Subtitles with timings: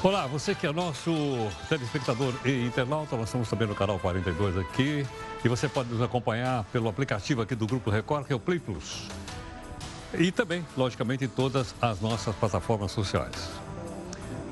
[0.00, 1.10] Olá, você que é nosso
[1.68, 5.04] telespectador e internauta, nós estamos também no canal 42 aqui
[5.44, 8.60] e você pode nos acompanhar pelo aplicativo aqui do Grupo Record, que é o Play
[8.60, 9.08] Plus.
[10.16, 13.50] E também, logicamente, em todas as nossas plataformas sociais.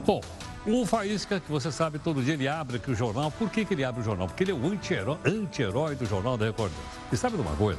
[0.05, 0.21] Bom,
[0.67, 3.31] o Faísca, que você sabe, todo dia ele abre aqui o jornal.
[3.31, 4.27] Por que, que ele abre o jornal?
[4.27, 6.73] Porque ele é o anti-herói anti do jornal da Record.
[7.13, 7.79] E sabe de uma coisa?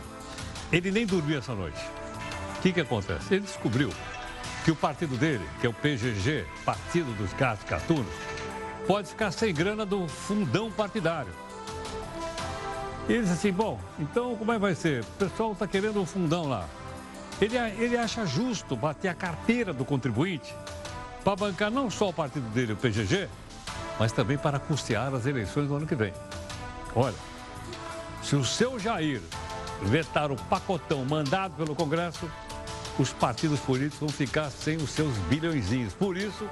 [0.72, 1.81] Ele nem dormiu essa noite.
[2.58, 3.34] O que, que acontece?
[3.34, 3.91] Ele descobriu
[4.67, 8.12] que o partido dele, que é o PGG, Partido dos Gatos Catunos,
[8.85, 11.31] pode ficar sem grana do fundão partidário.
[13.08, 15.03] E ele disse assim, bom, então como é que vai ser?
[15.03, 16.67] O pessoal está querendo um fundão lá.
[17.39, 20.53] Ele, ele acha justo bater a carteira do contribuinte
[21.23, 23.30] para bancar não só o partido dele, o PGG,
[23.97, 26.11] mas também para custear as eleições do ano que vem.
[26.94, 27.16] Olha,
[28.22, 29.22] se o seu Jair
[29.81, 32.30] vetar o pacotão mandado pelo Congresso,
[33.00, 35.94] os partidos políticos vão ficar sem os seus bilhõezinhos.
[35.94, 36.48] Por isso,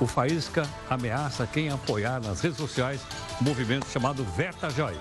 [0.00, 3.00] o Faísca ameaça quem apoiar nas redes sociais
[3.40, 5.00] o movimento chamado Veta Jair.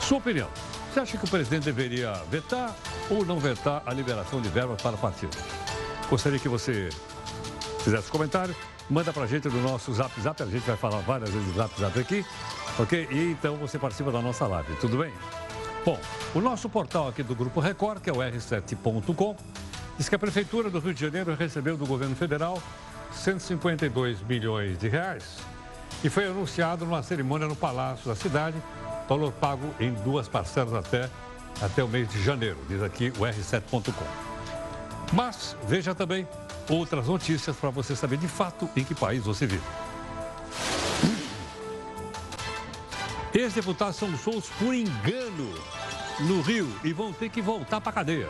[0.00, 0.48] Sua opinião,
[0.92, 2.74] você acha que o presidente deveria vetar
[3.10, 5.36] ou não vetar a liberação de verbas para partidos?
[6.08, 6.90] Gostaria que você
[7.82, 8.54] fizesse comentário,
[8.88, 11.80] manda para a gente no nosso Zap Zap, a gente vai falar várias vezes Zap
[11.80, 12.24] Zap aqui,
[12.78, 13.08] ok?
[13.10, 15.12] E então você participa da nossa live, tudo bem?
[15.86, 16.00] Bom,
[16.34, 19.36] o nosso portal aqui do Grupo Record, que é o r7.com,
[19.96, 22.60] diz que a Prefeitura do Rio de Janeiro recebeu do governo federal
[23.12, 25.38] 152 milhões de reais
[26.02, 28.60] e foi anunciado numa cerimônia no Palácio da cidade,
[29.08, 31.08] valor pago em duas parcelas até,
[31.62, 35.12] até o mês de janeiro, diz aqui o r7.com.
[35.12, 36.26] Mas veja também
[36.68, 39.62] outras notícias para você saber de fato em que país você vive.
[43.32, 45.75] Ex-deputados são soltos por engano
[46.20, 48.28] no Rio e vão ter que voltar para a cadeia.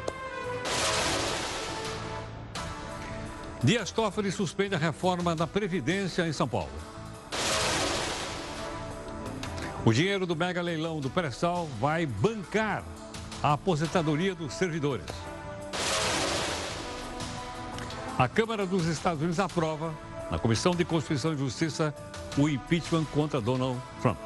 [3.63, 6.71] Dias Toffoli suspende a reforma da Previdência em São Paulo.
[9.85, 12.85] O dinheiro do mega leilão do pré-sal vai bancar
[13.43, 15.07] a aposentadoria dos servidores.
[18.19, 19.95] A Câmara dos Estados Unidos aprova,
[20.31, 21.95] na Comissão de Constituição e Justiça,
[22.37, 24.19] o impeachment contra Donald Trump.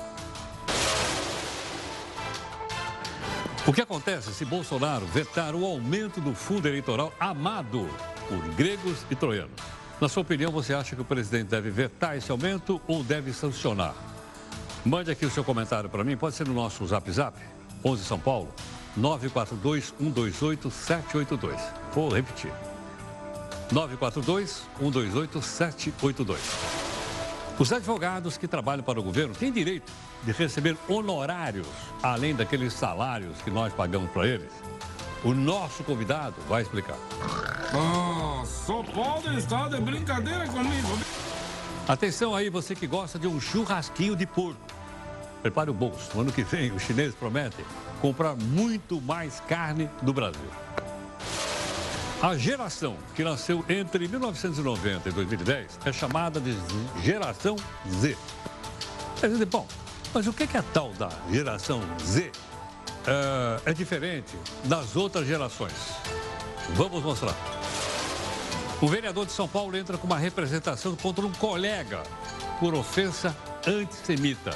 [3.70, 7.88] O que acontece se Bolsonaro vetar o aumento do fundo eleitoral amado
[8.28, 9.52] por gregos e troianos?
[10.00, 13.94] Na sua opinião, você acha que o presidente deve vetar esse aumento ou deve sancionar?
[14.84, 17.38] Mande aqui o seu comentário para mim, pode ser no nosso Zap Zap,
[17.84, 18.52] 11 São Paulo,
[18.98, 21.56] 942-128-782.
[21.94, 22.50] Vou repetir.
[23.72, 26.38] 942-128-782.
[27.56, 29.92] Os advogados que trabalham para o governo têm direito
[30.22, 31.66] de receber honorários,
[32.02, 34.50] além daqueles salários que nós pagamos para eles?
[35.22, 36.96] O nosso convidado vai explicar.
[37.74, 40.98] Oh, só pode estar de brincadeira comigo.
[41.86, 44.60] Atenção aí, você que gosta de um churrasquinho de porco.
[45.42, 46.10] Prepare o bolso.
[46.14, 47.64] No ano que vem, os chineses prometem
[48.00, 50.50] comprar muito mais carne do Brasil.
[52.22, 56.54] A geração que nasceu entre 1990 e 2010 é chamada de
[57.02, 57.56] geração
[57.88, 58.16] Z.
[59.22, 59.66] É dizer, bom,
[60.12, 62.32] mas o que é a tal da geração Z?
[63.06, 65.72] É, é diferente das outras gerações.
[66.74, 67.34] Vamos mostrar.
[68.80, 72.02] O vereador de São Paulo entra com uma representação contra um colega
[72.58, 74.54] por ofensa antissemita.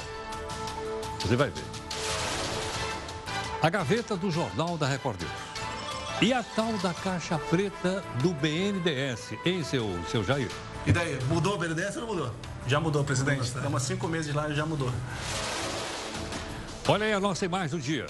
[1.19, 1.63] Você vai ver.
[3.61, 5.55] A gaveta do Jornal da Record News.
[6.21, 10.49] E a tal da caixa preta do BNDES, hein, seu, seu Jair?
[10.85, 12.31] E daí, mudou o BNDES ou não mudou?
[12.67, 13.43] Já mudou, presidente.
[13.43, 14.91] Estamos há cinco meses lá e já mudou.
[16.87, 18.07] Olha aí a nossa imagem do dia.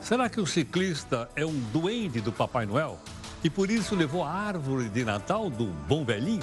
[0.00, 2.98] Será que o ciclista é um duende do Papai Noel
[3.44, 6.42] e por isso levou a árvore de Natal do Bom Velhinho?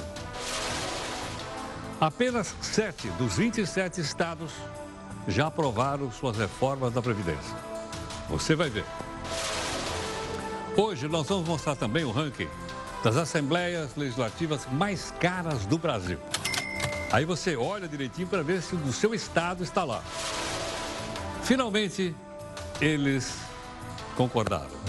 [1.99, 4.51] Apenas sete dos 27 estados
[5.27, 7.55] já aprovaram suas reformas da Previdência.
[8.29, 8.85] Você vai ver.
[10.77, 12.47] Hoje nós vamos mostrar também o ranking
[13.03, 16.19] das assembleias legislativas mais caras do Brasil.
[17.11, 20.03] Aí você olha direitinho para ver se o do seu estado está lá.
[21.43, 22.15] Finalmente,
[22.79, 23.35] eles
[24.15, 24.79] concordaram.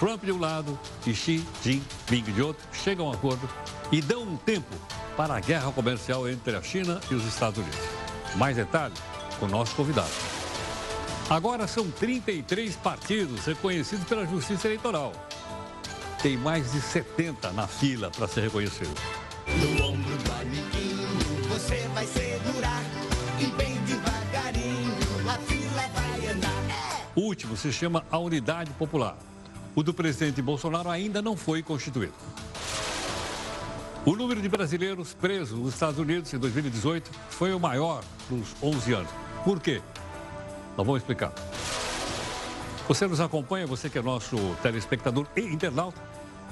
[0.00, 3.46] Trump de um lado e Xi Jinping de outro chegam a um acordo
[3.92, 4.74] e dão um tempo
[5.14, 7.80] para a guerra comercial entre a China e os Estados Unidos.
[8.36, 8.98] Mais detalhes
[9.38, 10.39] com o nosso convidado.
[11.30, 15.12] Agora são 33 partidos reconhecidos pela Justiça Eleitoral.
[16.20, 18.92] Tem mais de 70 na fila para ser reconhecido.
[19.46, 21.06] No ombro do amiguinho,
[21.48, 22.82] você vai segurar
[23.38, 24.92] e bem devagarinho
[25.28, 27.10] a fila vai andar.
[27.14, 29.16] último se chama a Unidade Popular.
[29.76, 32.14] O do presidente Bolsonaro ainda não foi constituído.
[34.04, 38.92] O número de brasileiros presos nos Estados Unidos em 2018 foi o maior nos 11
[38.94, 39.10] anos.
[39.44, 39.80] Por quê?
[40.76, 41.32] Nós vamos explicar.
[42.88, 46.00] Você nos acompanha, você que é nosso telespectador e internauta,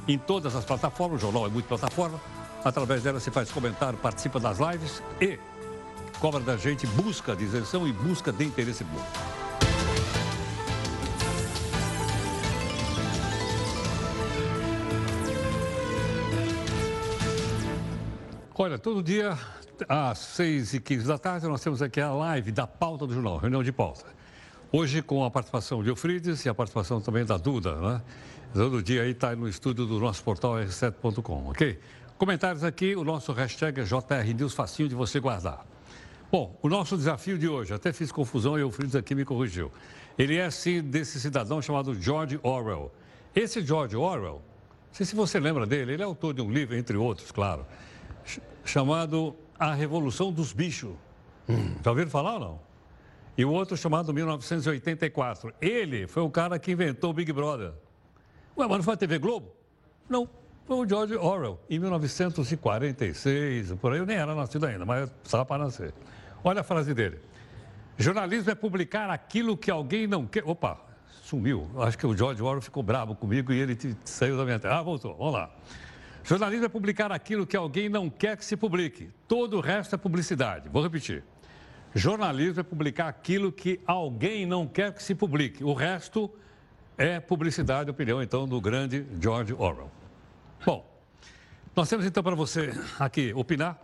[0.06, 2.20] em todas as plataformas, o jornal é muito plataforma.
[2.64, 5.38] Através dela você faz comentário, participa das lives e
[6.18, 9.06] cobra da gente busca de isenção e busca de interesse público.
[18.60, 19.38] Olha, todo dia,
[19.88, 23.72] às 6h15 da tarde, nós temos aqui a live da pauta do jornal, reunião de
[23.72, 24.06] pauta.
[24.72, 28.02] Hoje com a participação de Eufrides e a participação também da Duda, né?
[28.52, 31.78] Todo dia aí está no estúdio do nosso portal r7.com, ok?
[32.16, 35.64] Comentários aqui, o nosso hashtag é JR News, facinho de você guardar.
[36.30, 39.70] Bom, o nosso desafio de hoje, até fiz confusão e o aqui me corrigiu.
[40.18, 42.92] Ele é, sim, desse cidadão chamado George Orwell.
[43.34, 44.42] Esse George Orwell,
[44.88, 47.64] não sei se você lembra dele, ele é autor de um livro, entre outros, claro
[48.68, 50.94] chamado A Revolução dos Bichos.
[51.48, 51.74] Hum.
[51.82, 52.60] Já ouviram falar ou não?
[53.36, 55.52] E o outro chamado 1984.
[55.60, 57.72] Ele foi o cara que inventou o Big Brother.
[58.56, 59.52] Ué, mas não foi a TV Globo?
[60.08, 60.28] Não,
[60.66, 65.44] foi o George Orwell, em 1946, por aí eu nem era nascido ainda, mas estava
[65.44, 65.94] para nascer.
[66.44, 67.18] Olha a frase dele.
[67.96, 70.44] Jornalismo é publicar aquilo que alguém não quer.
[70.44, 70.78] Opa,
[71.22, 71.70] sumiu.
[71.78, 74.78] Acho que o George Orwell ficou bravo comigo e ele saiu da minha terra.
[74.78, 75.16] Ah, voltou.
[75.16, 75.50] Vamos lá.
[76.28, 79.08] Jornalismo é publicar aquilo que alguém não quer que se publique.
[79.26, 80.68] Todo o resto é publicidade.
[80.68, 81.24] Vou repetir.
[81.94, 85.64] Jornalismo é publicar aquilo que alguém não quer que se publique.
[85.64, 86.30] O resto
[86.98, 89.90] é publicidade, opinião, então, do grande George Orwell.
[90.66, 90.86] Bom,
[91.74, 93.80] nós temos então para você aqui opinar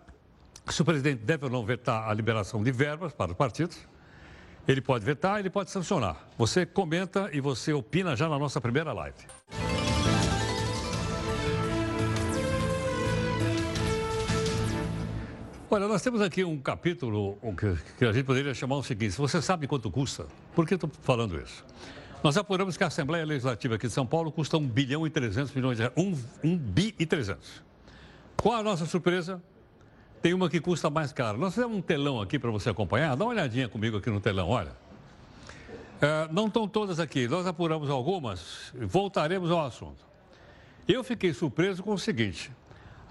[0.69, 3.79] se o presidente deve ou não vetar a liberação de verbas para os partidos.
[4.69, 6.29] Ele pode vetar, ele pode sancionar.
[6.37, 9.17] Você comenta e você opina já na nossa primeira live.
[15.75, 17.37] Olha, nós temos aqui um capítulo
[17.99, 20.25] que, a gente poderia chamar o seguinte: você sabe quanto custa?
[20.55, 21.65] Por que estou falando isso?
[22.23, 25.53] Nós apuramos que a Assembleia Legislativa aqui de São Paulo custa 1 bilhão e 300
[25.53, 25.97] milhões de reais.
[25.97, 27.61] 1, 1 bi e 300.
[28.37, 29.43] Qual a nossa surpresa?
[30.23, 31.39] Tem uma que custa mais caro.
[31.39, 33.17] Nós fizemos um telão aqui para você acompanhar.
[33.17, 34.77] Dá uma olhadinha comigo aqui no telão, olha.
[36.01, 37.27] É, não estão todas aqui.
[37.27, 38.73] Nós apuramos algumas.
[38.81, 40.07] Voltaremos ao assunto.
[40.87, 42.53] Eu fiquei surpreso com o seguinte.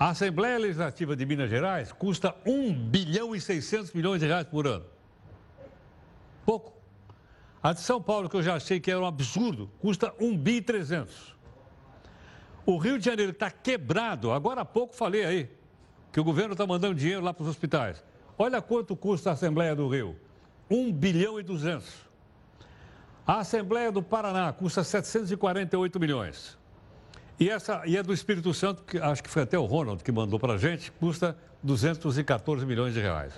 [0.04, 4.68] A Assembleia Legislativa de Minas Gerais custa 1 bilhão e 600 milhões de reais por
[4.68, 4.84] ano.
[6.46, 6.74] Pouco.
[7.64, 10.56] A de São Paulo, que eu já achei que era um absurdo, custa 1 bi
[10.58, 11.38] e 300.
[12.66, 14.34] O Rio de Janeiro está quebrado.
[14.34, 15.50] Agora há pouco falei aí
[16.12, 18.04] que o governo está mandando dinheiro lá para os hospitais.
[18.38, 20.20] Olha quanto custa a Assembleia do Rio.
[20.70, 21.90] 1 bilhão e 200.
[23.26, 26.62] A Assembleia do Paraná custa 748 milhões.
[27.44, 30.14] E, essa, e é do Espírito Santo, que acho que foi até o Ronald que
[30.14, 33.34] mandou para a gente, custa 214 milhões de reais.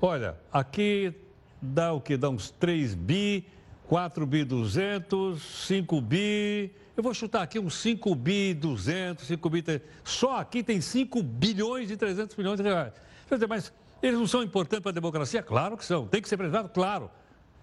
[0.00, 1.14] Olha, aqui
[1.62, 2.16] dá o que?
[2.16, 3.46] Dá uns 3 bi,
[3.86, 6.72] 4 bi 200, 5 bi.
[6.96, 9.64] Eu vou chutar aqui uns 5 bi 200, 5 bi.
[10.02, 12.92] Só aqui tem 5 bilhões e 300 milhões de reais.
[13.28, 15.44] Quer dizer, mas eles não são importantes para a democracia?
[15.44, 16.08] Claro que são.
[16.08, 16.70] Tem que ser preservado?
[16.70, 17.08] Claro.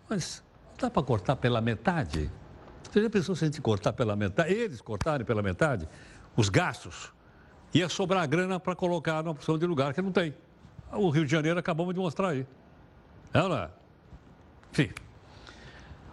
[0.07, 0.41] Mas
[0.79, 2.31] dá para cortar pela metade?
[2.91, 5.87] Você já pensou se a gente cortar pela metade, eles cortarem pela metade
[6.35, 7.11] os gastos?
[7.73, 10.33] Ia sobrar grana para colocar numa opção de lugar que não tem.
[10.91, 12.47] O Rio de Janeiro acabamos de mostrar aí.
[13.33, 13.69] É ou não é?
[14.71, 14.91] Enfim.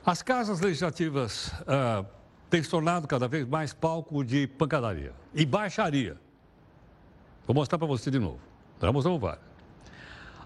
[0.05, 2.05] As casas legislativas ah,
[2.51, 6.17] têm se tornado cada vez mais palco de pancadaria e baixaria.
[7.47, 8.41] Vou mostrar para você de novo.
[8.81, 9.45] Já mostramos vários.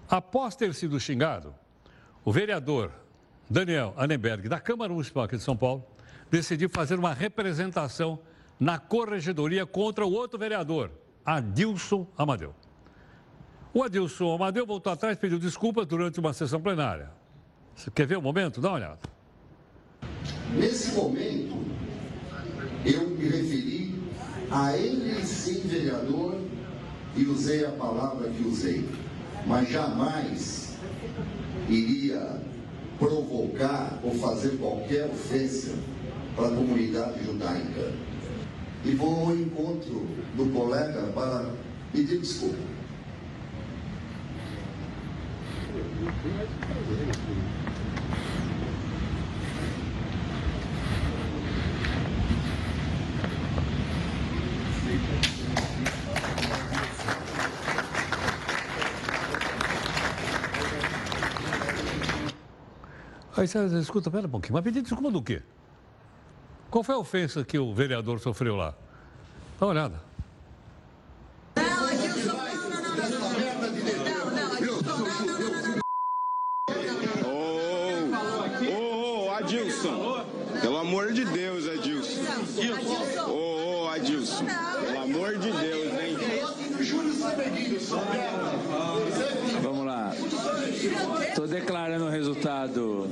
[0.07, 1.53] Após ter sido xingado,
[2.23, 2.91] o vereador
[3.49, 5.83] Daniel Anenberg, da Câmara Municipal aqui de São Paulo,
[6.29, 8.19] decidiu fazer uma representação
[8.59, 10.91] na corregedoria contra o outro vereador,
[11.25, 12.53] Adilson Amadeu.
[13.73, 17.11] O Adilson Amadeu voltou atrás e pediu desculpas durante uma sessão plenária.
[17.75, 18.59] Você quer ver o momento?
[18.59, 18.99] Dá uma olhada.
[20.53, 21.63] Nesse momento,
[22.85, 24.01] eu me referi
[24.49, 26.39] a ele sim, vereador,
[27.15, 28.87] e usei a palavra que usei,
[29.45, 30.77] mas jamais
[31.69, 32.41] iria
[32.97, 35.75] provocar ou fazer qualquer ofensa
[36.37, 37.91] para a comunidade judaica.
[38.85, 41.51] E vou ao encontro do colega para
[41.91, 42.55] pedir desculpa.
[63.35, 65.41] Aí você escuta, pera um pouquinho, mas pedir desculpa do quê?
[66.69, 68.73] Qual foi a ofensa que o vereador sofreu lá?
[69.59, 70.01] Dá uma olhada.
[71.55, 75.77] Não, Adilson, não, não, não, não, não, não, não, Adilson, não, não, não, não.
[78.79, 80.25] Ô, ô, Adilson.
[80.61, 82.21] Pelo amor de Deus, Adilson.
[83.27, 84.45] Ô, ô, Adilson.
[84.45, 86.17] Pelo amor de Deus, hein?
[89.61, 90.11] Vamos lá.
[91.29, 93.07] Estou declarando o resultado.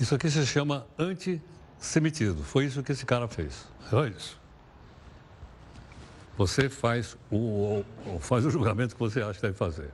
[0.00, 2.42] Isso aqui se chama antissemitismo.
[2.44, 3.66] Foi isso que esse cara fez.
[3.92, 4.38] Olha isso.
[6.36, 7.84] Você faz o,
[8.20, 9.90] faz o julgamento que você acha que deve fazer.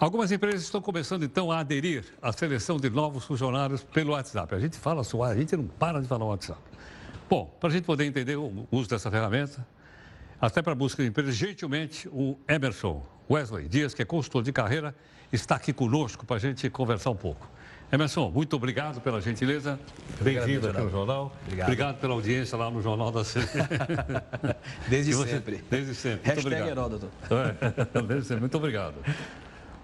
[0.00, 4.52] Algumas empresas estão começando então a aderir à seleção de novos funcionários pelo WhatsApp.
[4.52, 6.60] A gente fala só, a gente não para de falar WhatsApp.
[7.30, 9.64] Bom, para a gente poder entender o uso dessa ferramenta,
[10.40, 14.52] até para a busca de empresas, gentilmente o Emerson Wesley Dias, que é consultor de
[14.52, 14.92] carreira,
[15.32, 17.48] está aqui conosco para a gente conversar um pouco.
[17.92, 19.78] Emerson, muito obrigado pela gentileza.
[20.18, 21.30] Bem-vindo aqui no jornal.
[21.46, 21.96] Obrigado.
[21.98, 23.46] pela audiência lá no Jornal da CB.
[24.88, 25.62] Desde você- sempre.
[25.70, 26.26] Desde sempre.
[26.30, 26.68] Hashtag muito obrigado.
[26.70, 27.10] Heródoto.
[27.94, 28.40] É, desde sempre.
[28.40, 28.94] Muito obrigado.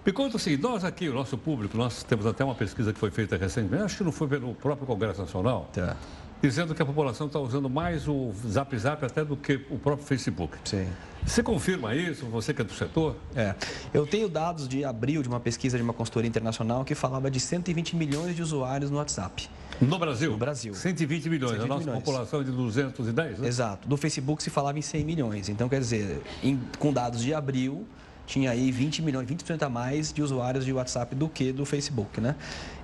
[0.03, 2.97] Me conta o seguinte, nós aqui, o nosso público, nós temos até uma pesquisa que
[2.99, 5.95] foi feita recentemente, acho que não foi pelo próprio Congresso Nacional, Tá.
[6.41, 10.07] dizendo que a população está usando mais o Zap Zap até do que o próprio
[10.07, 10.57] Facebook.
[10.65, 10.87] Sim.
[11.25, 13.15] Você confirma isso, você que é do setor?
[13.35, 13.53] É.
[13.93, 17.39] Eu tenho dados de abril de uma pesquisa de uma consultoria internacional que falava de
[17.39, 19.47] 120 milhões de usuários no WhatsApp.
[19.79, 20.31] No Brasil?
[20.31, 20.73] No Brasil.
[20.73, 21.51] 120 milhões.
[21.51, 22.03] 120 a nossa milhões.
[22.03, 23.47] população é de 210, né?
[23.47, 23.87] Exato.
[23.87, 25.49] Do Facebook se falava em 100 milhões.
[25.49, 27.85] Então, quer dizer, em- com dados de abril,
[28.25, 32.19] tinha aí 20 milhões, 20% a mais de usuários de WhatsApp do que do Facebook,
[32.19, 32.35] né?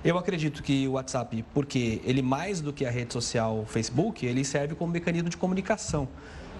[0.04, 4.44] Eu acredito que o WhatsApp, porque ele mais do que a rede social Facebook, ele
[4.44, 6.08] serve como mecanismo de comunicação.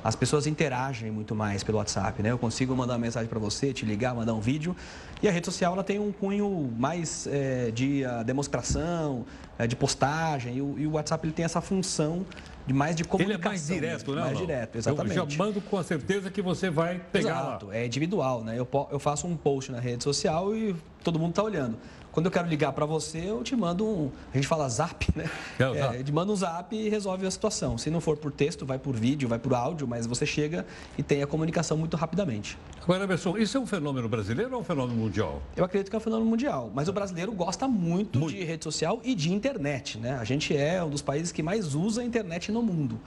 [0.06, 2.30] As pessoas interagem muito mais pelo WhatsApp, né?
[2.30, 4.76] Eu consigo mandar uma mensagem para você, te ligar, mandar um vídeo.
[5.20, 9.26] E a rede social ela tem um cunho mais eh, de ah, demonstração,
[9.58, 10.58] eh, de postagem.
[10.58, 12.24] E o, e o WhatsApp ele tem essa função
[12.64, 13.50] de mais de Ele é comunicação.
[13.50, 14.20] mais direto, mesmo, né?
[14.20, 14.40] Mais não?
[14.46, 15.16] direto, exatamente.
[15.16, 17.76] Eu já mando com a certeza que você vai pegar Exato, lá.
[17.76, 18.56] é individual, né?
[18.56, 21.78] Eu, eu faço um post na rede social e todo mundo está olhando.
[22.10, 24.10] Quando eu quero ligar para você, eu te mando um.
[24.32, 25.30] A gente fala zap, né?
[25.58, 25.96] É, o zap.
[25.96, 27.78] eu te mando um zap e resolve a situação.
[27.78, 30.66] Se não for por texto, vai por vídeo, vai por áudio, mas você chega
[30.98, 32.58] e tem a comunicação muito rapidamente.
[32.82, 35.42] Agora, Emerson, isso é um fenômeno brasileiro ou é um fenômeno mundial?
[35.54, 39.00] Eu acredito que é um fenômeno mundial, mas o brasileiro gosta muito, de rede social
[39.04, 40.16] e de internet, né?
[40.18, 42.98] A gente é um dos países que mais usa a internet no mundo.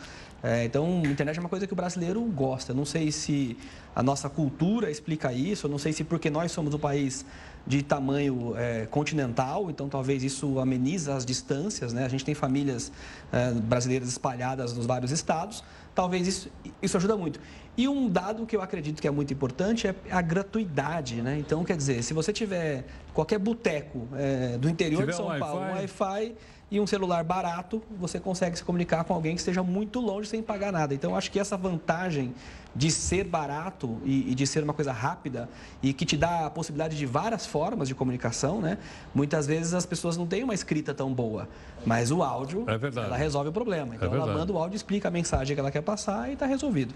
[0.41, 2.73] É, então, a internet é uma coisa que o brasileiro gosta.
[2.73, 3.57] Não sei se
[3.95, 7.25] a nossa cultura explica isso, eu não sei se porque nós somos um país
[7.69, 12.03] de tamanho é, continental, então talvez isso ameniza as distâncias, né?
[12.03, 12.91] A gente tem famílias
[13.31, 17.39] é, brasileiras espalhadas nos vários estados, talvez isso, isso ajuda muito.
[17.77, 21.37] E um dado que eu acredito que é muito importante é a gratuidade, né?
[21.37, 25.61] Então, quer dizer, se você tiver qualquer boteco é, do interior de São um Paulo,
[25.61, 26.35] um Wi-Fi.
[26.71, 30.39] E um celular barato, você consegue se comunicar com alguém que esteja muito longe sem
[30.39, 30.93] pagar nada.
[30.93, 32.31] Então, acho que essa vantagem
[32.75, 35.49] de ser barato e, e de ser uma coisa rápida
[35.81, 38.77] e que te dá a possibilidade de várias formas de comunicação, né?
[39.13, 41.47] Muitas vezes as pessoas não têm uma escrita tão boa,
[41.85, 43.95] mas o áudio, É ela resolve o problema.
[43.95, 44.39] Então, ela verdade.
[44.39, 46.93] manda o áudio, explica a mensagem que ela quer passar e está resolvido.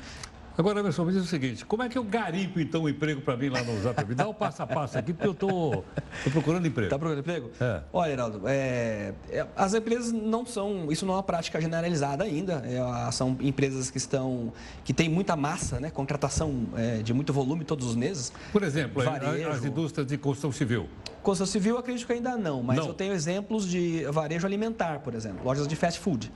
[0.55, 3.36] Agora, Emerson, me diz o seguinte, como é que eu garimpo, então, um emprego para
[3.36, 4.05] mim lá no Zap?
[4.05, 5.83] Me dá o passo a passo aqui, porque eu estou
[6.31, 6.86] procurando emprego.
[6.86, 7.50] Está procurando emprego?
[7.60, 7.81] É.
[7.91, 12.62] Olha, Heraldo, é, é, as empresas não são, isso não é uma prática generalizada ainda.
[12.65, 15.89] É, são empresas que estão, que têm muita massa, né?
[15.89, 18.31] Contratação é, de muito volume todos os meses.
[18.51, 19.50] Por exemplo, Varejo.
[19.50, 20.88] as indústrias de construção civil.
[21.24, 22.88] Construção civil, eu acredito que ainda não, mas Não.
[22.88, 26.31] eu tenho exemplos de varejo alimentar, por exemplo, lojas de fast food.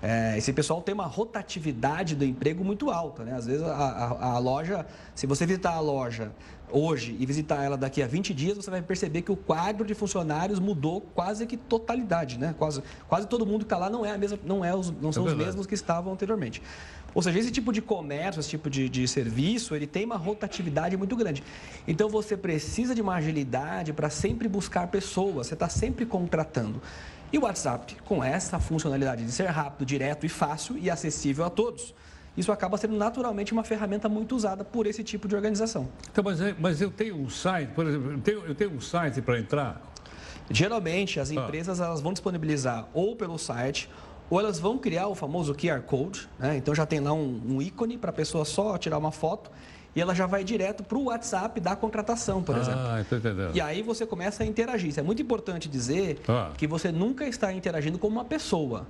[0.00, 3.34] É, esse pessoal tem uma rotatividade do emprego muito alta, né?
[3.34, 6.30] Às vezes a, a- a loja, se você visitar a loja
[6.70, 9.94] hoje e visitar ela daqui a 20 dias, você vai perceber que o quadro de
[9.94, 12.54] funcionários mudou quase que totalidade, né?
[12.58, 15.10] Quase, quase todo mundo que está lá não é a mesma, não, é os, não
[15.10, 16.62] são os mesmos que estavam anteriormente.
[17.14, 20.96] Ou seja, esse tipo de comércio, esse tipo de, de serviço, ele tem uma rotatividade
[20.96, 21.42] muito grande.
[21.88, 26.80] Então você precisa de uma agilidade para sempre buscar pessoas, você está sempre contratando.
[27.32, 31.50] E o WhatsApp, com essa funcionalidade de ser rápido, direto e fácil e acessível a
[31.50, 31.94] todos,
[32.36, 35.88] isso acaba sendo naturalmente uma ferramenta muito usada por esse tipo de organização.
[36.10, 39.20] Então, mas, mas eu tenho um site, por exemplo, eu tenho, eu tenho um site
[39.20, 39.82] para entrar.
[40.50, 41.22] Geralmente, Ah.
[41.22, 43.90] as empresas elas vão disponibilizar ou pelo site,
[44.30, 46.28] ou elas vão criar o famoso QR Code.
[46.38, 46.56] Né?
[46.56, 49.50] Então, já tem lá um, um ícone para a pessoa só tirar uma foto
[49.96, 52.80] e ela já vai direto para o WhatsApp da contratação, por exemplo.
[52.80, 53.54] Ah, estou entendendo.
[53.54, 54.90] E aí você começa a interagir.
[54.90, 56.50] Isso é muito importante dizer Ah.
[56.56, 58.86] que você nunca está interagindo com uma pessoa.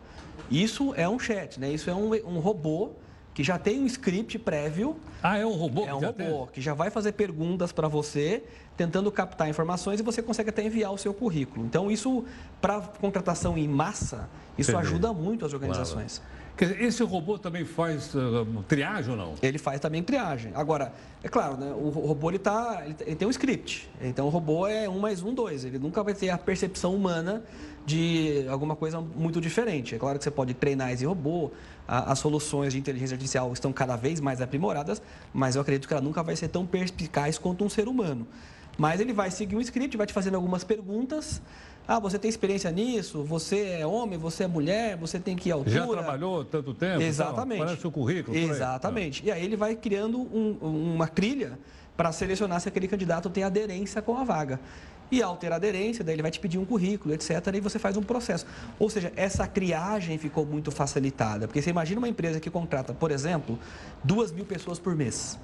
[0.51, 1.71] Isso é um chat, né?
[1.71, 2.91] Isso é um, um robô
[3.35, 4.97] que já tem um script prévio.
[5.23, 5.83] Ah, é um robô?
[5.83, 6.47] É que um já robô tem?
[6.55, 8.43] que já vai fazer perguntas para você
[8.77, 11.65] tentando captar informações e você consegue até enviar o seu currículo.
[11.67, 12.25] Então, isso,
[12.61, 14.87] para contratação em massa, isso Entendi.
[14.89, 16.19] ajuda muito as organizações.
[16.19, 19.35] Quer dizer, esse robô também faz uh, triagem ou não?
[19.43, 20.53] Ele faz também triagem.
[20.55, 23.89] Agora, é claro, né, o robô ele, tá, ele, ele tem um script.
[24.01, 25.65] Então, o robô é um mais um, dois.
[25.65, 27.43] Ele nunca vai ter a percepção humana
[27.87, 29.95] de alguma coisa muito diferente.
[29.95, 31.51] É claro que você pode treinar esse robô,
[31.87, 35.01] a- as soluções de inteligência artificial estão cada vez mais aprimoradas,
[35.33, 38.27] mas eu acredito que ela nunca vai ser tão perspicaz quanto um ser humano.
[38.77, 41.41] Mas ele vai seguir um script, vai te fazendo algumas perguntas.
[41.91, 43.25] Ah, você tem experiência nisso?
[43.25, 44.19] Você é homem?
[44.19, 44.99] Você é mulher?
[44.99, 45.75] Você tem que altura?
[45.75, 47.01] Já trabalhou tanto tempo?
[47.01, 47.59] Exatamente.
[47.59, 47.67] Tal?
[47.67, 48.37] Parece o currículo.
[48.37, 48.51] por aí.
[48.51, 49.25] Exatamente.
[49.25, 50.59] E aí ele vai criando um-
[50.95, 51.59] uma trilha
[51.97, 54.61] para selecionar se aquele candidato tem aderência com a vaga.
[55.11, 57.31] E ao ter aderência, daí ele vai te pedir um currículo, etc.
[57.55, 58.45] E você faz um processo.
[58.79, 61.49] Ou seja, essa criagem ficou muito facilitada.
[61.49, 63.59] Porque você imagina uma empresa que contrata, por exemplo,
[64.05, 65.39] duas mil pessoas por mês.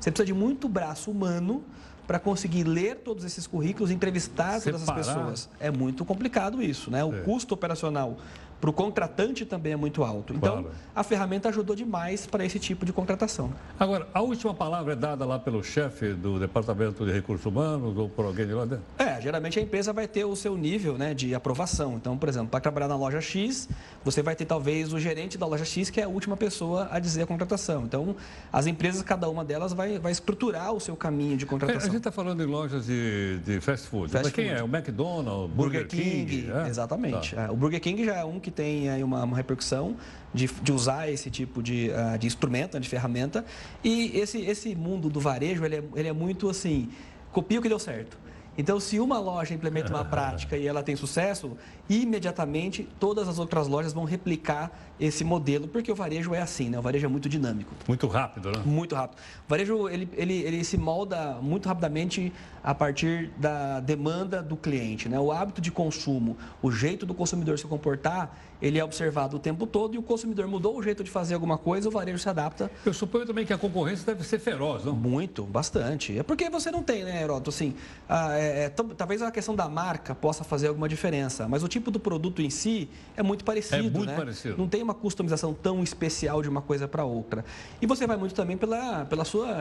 [0.00, 1.62] Você precisa de muito braço humano
[2.06, 5.00] para conseguir ler todos esses currículos, entrevistar todas Separar.
[5.00, 5.48] as pessoas.
[5.60, 7.04] É muito complicado isso, né?
[7.04, 7.20] O É.
[7.20, 8.16] custo operacional
[8.62, 10.32] para o contratante também é muito alto.
[10.32, 10.70] Então, Claro.
[10.94, 13.52] a ferramenta ajudou demais para esse tipo de contratação.
[13.76, 18.08] Agora, a última palavra é dada lá pelo chefe do Departamento de Recursos Humanos ou
[18.08, 18.84] por alguém de lá dentro?
[18.96, 21.94] É, geralmente a empresa vai ter o seu nível né, de aprovação.
[21.96, 23.68] Então, por exemplo, para trabalhar na loja X,
[24.04, 27.00] você vai ter talvez o gerente da loja X, que é a última pessoa a
[27.00, 27.82] dizer a contratação.
[27.82, 28.14] Então,
[28.52, 31.80] as empresas, cada uma delas, vai, vai estruturar o seu caminho de É, a contratação.
[31.90, 34.12] gente está falando em lojas de, de fast food.
[34.12, 34.60] Fast Mas quem food.
[34.60, 34.62] é?
[34.62, 36.48] O McDonald's, Burger, King?
[36.64, 36.68] é?
[36.68, 37.34] exatamente.
[37.34, 37.42] Tá.
[37.42, 39.96] É, o Burger King já é um que tem aí uma, uma repercussão
[40.32, 43.44] de, de usar esse tipo de, ah, de instrumento, né, de ferramenta.
[43.82, 46.88] E esse, esse mundo do varejo, ele é, ele é muito assim,
[47.32, 48.16] copia o que deu certo.
[48.56, 51.56] Então, se uma loja implementa uma prática e ela tem sucesso,
[51.88, 56.78] imediatamente todas as outras lojas vão replicar esse modelo, porque o varejo é assim, né?
[56.78, 57.74] O varejo é muito dinâmico.
[57.88, 58.62] Muito rápido, né?
[58.64, 59.18] Muito rápido.
[59.46, 65.08] O varejo, ele, ele, ele se molda muito rapidamente a partir da demanda do cliente,
[65.08, 65.18] né?
[65.18, 69.66] O hábito de consumo, o jeito do consumidor se comportar, ele é observado o tempo
[69.66, 72.70] todo e o consumidor mudou o jeito de fazer alguma coisa, o varejo se adapta
[72.86, 74.94] Eu suponho também que a concorrência deve ser feroz, não?
[74.94, 76.16] muito, bastante.
[76.16, 77.50] É porque você não tem, né, Heroto?
[77.50, 77.74] Assim,
[78.08, 81.90] ah, é, é, talvez a questão da marca possa fazer alguma diferença, mas o tipo
[81.90, 84.16] do produto em si é muito parecido, É muito né?
[84.16, 84.56] parecido.
[84.58, 87.44] Não tem uma customização tão especial de uma coisa para outra.
[87.80, 89.58] E você vai muito também pela, pela sua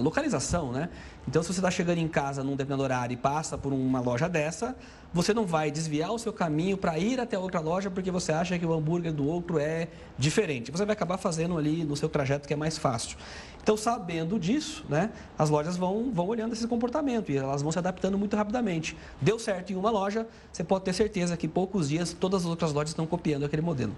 [0.00, 0.88] localização, né?
[1.28, 4.28] Então, se você está chegando em casa num determinado horário e passa por uma loja
[4.28, 4.76] dessa,
[5.16, 8.58] você não vai desviar o seu caminho para ir até outra loja porque você acha
[8.58, 10.70] que o hambúrguer do outro é diferente.
[10.70, 13.16] Você vai acabar fazendo ali no seu trajeto que é mais fácil.
[13.62, 17.78] Então, sabendo disso, né, as lojas vão, vão olhando esse comportamento e elas vão se
[17.78, 18.94] adaptando muito rapidamente.
[19.18, 22.48] Deu certo em uma loja, você pode ter certeza que em poucos dias todas as
[22.48, 23.96] outras lojas estão copiando aquele modelo.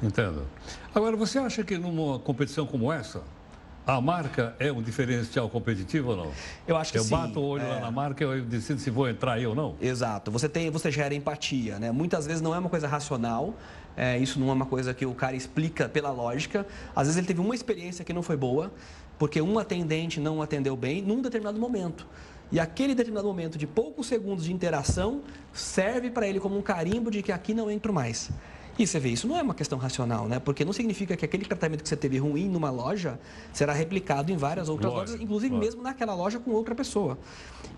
[0.00, 0.46] Entendo.
[0.94, 3.22] Agora, você acha que numa competição como essa,
[3.96, 6.32] a marca é um diferencial competitivo ou não?
[6.66, 7.10] Eu acho que eu sim.
[7.10, 7.80] bato o olho lá É.
[7.80, 9.76] na marca e eu decido se vou entrar aí ou não?
[9.80, 10.30] Exato.
[10.30, 11.90] Você tem, você gera empatia, né?
[11.90, 13.54] Muitas vezes não é uma coisa racional.
[13.96, 16.66] é, isso não é uma coisa que o cara explica pela lógica.
[16.94, 18.72] Às vezes ele teve uma experiência que não foi boa,
[19.18, 22.06] porque um atendente não atendeu bem num determinado momento.
[22.52, 25.20] E aquele determinado momento de poucos segundos de interação
[25.52, 28.30] serve para ele como um carimbo de que aqui não entro mais.
[28.80, 30.38] E você vê, isso não é uma questão racional, né?
[30.40, 33.20] Porque não significa que aquele tratamento que você teve ruim numa loja
[33.52, 35.66] será replicado em várias outras Lógico, lojas, inclusive lógico.
[35.76, 37.18] mesmo naquela loja com outra pessoa.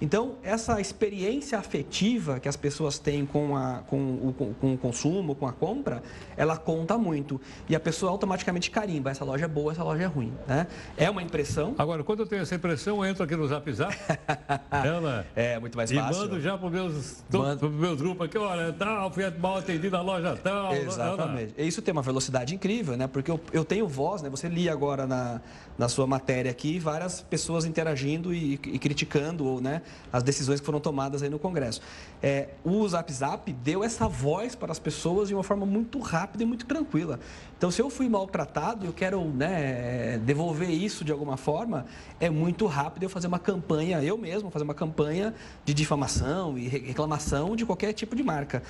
[0.01, 4.79] Então, essa experiência afetiva que as pessoas têm com, a, com, o, com- com o
[4.79, 6.05] consumo, com a compra,
[6.37, 7.41] ela conta muito.
[7.69, 10.33] E a pessoa automaticamente carimba, essa loja é boa, essa loja é ruim.
[10.47, 10.69] Né?
[10.97, 11.75] É uma impressão.
[11.79, 13.93] Agora, quando eu tenho essa impressão, eu entro aqui no Zap Zap,
[14.71, 16.23] ela, É muito mais e fácil.
[16.23, 17.25] mando já para os meus,
[17.73, 20.73] meus grupos aqui, olha, tal, fui mal atendido na loja tal.
[20.95, 21.55] Exatamente.
[21.59, 23.07] E Isso tem uma velocidade incrível, né?
[23.07, 24.29] Porque eu, eu tenho voz, né?
[24.31, 25.41] Você lia agora na,
[25.79, 30.67] na sua matéria aqui várias pessoas interagindo e, e criticando ou, né, as decisões que
[30.67, 31.81] foram tomadas aí no Congresso.
[32.23, 36.43] É, o Zap Zap deu essa voz para as pessoas de uma forma muito rápida
[36.43, 37.19] e muito tranquila.
[37.57, 41.87] Então, se eu fui maltratado e eu quero né, devolver isso de alguma forma,
[42.21, 46.69] é muito rápido eu fazer uma campanha, eu mesmo, fazer uma campanha de difamação e
[46.69, 48.63] re- reclamação de qualquer tipo de marca.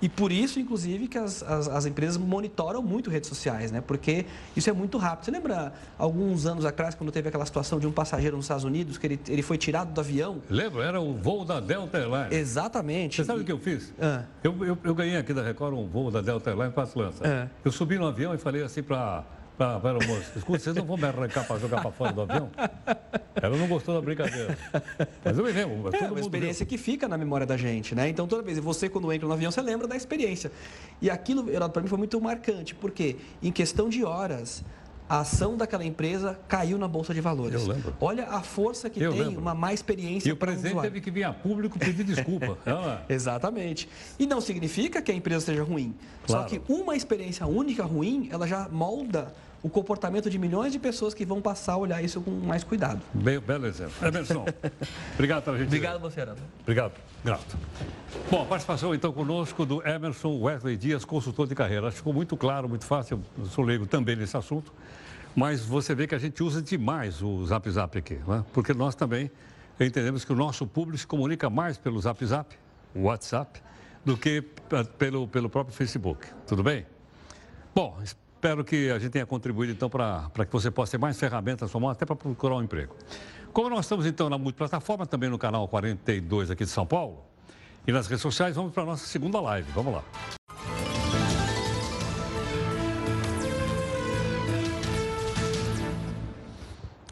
[0.00, 3.80] E por isso, inclusive, que as, as, as empresas monitoram muito redes sociais, né?
[3.80, 5.24] Porque isso é muito rápido.
[5.24, 8.98] Você lembra alguns anos atrás, quando teve aquela situação de um passageiro nos Estados Unidos,
[8.98, 10.42] que ele, ele foi tirado do avião?
[10.50, 10.84] Lembra?
[10.84, 12.32] Era o voo da Delta Airlines.
[12.32, 13.16] Exatamente.
[13.16, 13.92] Você sabe o que eu fiz?
[14.00, 14.24] Ah.
[14.44, 17.26] Eu, eu, eu ganhei aqui da Record um voo da Delta Airlines para Atlanta.
[17.26, 17.48] É.
[17.64, 19.24] Eu subi no avião e falei assim para
[19.58, 22.50] a aeromoça, escuta, vocês não vão me arrancar para jogar para fora do avião?
[23.34, 24.56] Ela não gostou da brincadeira.
[25.24, 28.08] Mas eu me lembro, mas É uma experiência que fica na memória da gente, né?
[28.08, 30.50] Então, toda vez, você quando entra no avião, você lembra da experiência.
[31.00, 34.64] E aquilo, para mim, foi muito marcante, porque em questão de horas,
[35.08, 37.60] a ação daquela empresa caiu na Bolsa de Valores.
[37.62, 37.94] Eu lembro.
[38.00, 39.40] Olha a força que Eu tem lembro.
[39.40, 42.58] uma má experiência E o presidente teve que vir a público pedir desculpa.
[42.66, 43.88] Ah, Exatamente.
[44.18, 45.94] E não significa que a empresa seja ruim.
[46.26, 46.48] Só Claro.
[46.48, 49.32] que uma experiência única ruim, ela já molda
[49.66, 53.02] o comportamento de milhões de pessoas que vão passar a olhar isso com mais cuidado.
[53.12, 53.94] bem, belo exemplo.
[54.00, 54.44] Emerson,
[55.14, 55.66] obrigado pela gente.
[55.66, 56.38] Obrigado você, Arana.
[56.60, 56.92] Obrigado,
[57.24, 57.58] grato.
[58.30, 61.88] Bom, a participação então conosco do Emerson Wesley Dias, consultor de carreira.
[61.88, 64.72] Acho que ficou muito claro, muito fácil, eu sou leigo também nesse assunto,
[65.34, 68.44] mas você vê que a gente usa demais o Zap Zap aqui, né?
[68.52, 69.32] porque nós também
[69.80, 72.56] entendemos que o nosso público se comunica mais pelo Zap Zap,
[72.94, 73.60] WhatsApp,
[74.04, 74.44] do que
[74.96, 76.24] pelo, pelo próprio Facebook.
[76.46, 76.86] Tudo bem?
[77.74, 77.98] Bom,
[78.46, 81.68] espero que a gente tenha contribuído então para que você possa ter mais ferramentas na
[81.68, 82.94] sua mão, até para procurar um emprego.
[83.52, 87.24] Como nós estamos então na multiplataforma, também no canal 42 aqui de São Paulo,
[87.84, 89.68] e nas redes sociais, vamos para a nossa segunda live.
[89.72, 90.04] Vamos lá.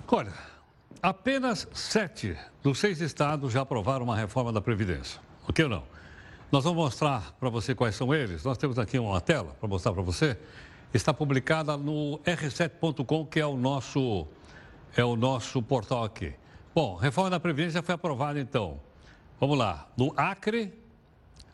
[0.06, 0.32] Olha,
[1.02, 5.20] apenas sete dos seis estados já aprovaram uma reforma da Previdência.
[5.48, 5.82] O que não?
[6.52, 8.44] Nós vamos mostrar para você quais são eles.
[8.44, 10.38] Nós temos aqui uma tela para mostrar para você.
[10.94, 14.28] Está publicada no r7.com, que é o nosso
[14.96, 16.32] é o nosso portal aqui.
[16.72, 18.80] Bom, reforma da Previdência foi aprovada então.
[19.40, 20.72] Vamos lá, no Acre,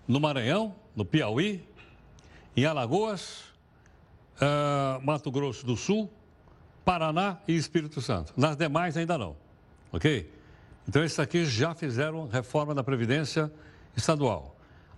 [0.07, 1.67] no Maranhão, no Piauí,
[2.55, 3.45] em Alagoas,
[4.39, 6.11] ah, Mato Grosso do Sul,
[6.85, 8.35] Paraná e Espírito Santo.
[8.37, 9.35] Nas demais ainda não,
[9.91, 10.31] ok?
[10.87, 13.51] Então esses aqui já fizeram reforma da Previdência
[13.97, 14.55] estadual.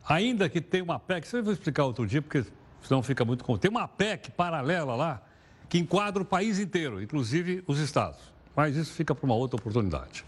[0.08, 2.44] Ainda que tem uma PEC, eu vou explicar outro dia, porque
[2.82, 3.44] senão fica muito...
[3.44, 5.22] com- Tem uma PEC paralela lá,
[5.68, 8.18] que enquadra o país inteiro, inclusive os estados.
[8.54, 10.24] Mas isso fica para uma outra oportunidade.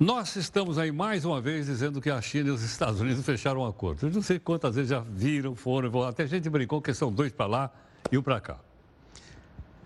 [0.00, 3.60] Nós estamos aí mais uma vez dizendo que a China e os Estados Unidos fecharam
[3.60, 4.06] um acordo.
[4.06, 7.30] Eu não sei quantas vezes já viram, foram, até a gente brincou que são dois
[7.30, 7.70] para lá
[8.10, 8.56] e um para cá.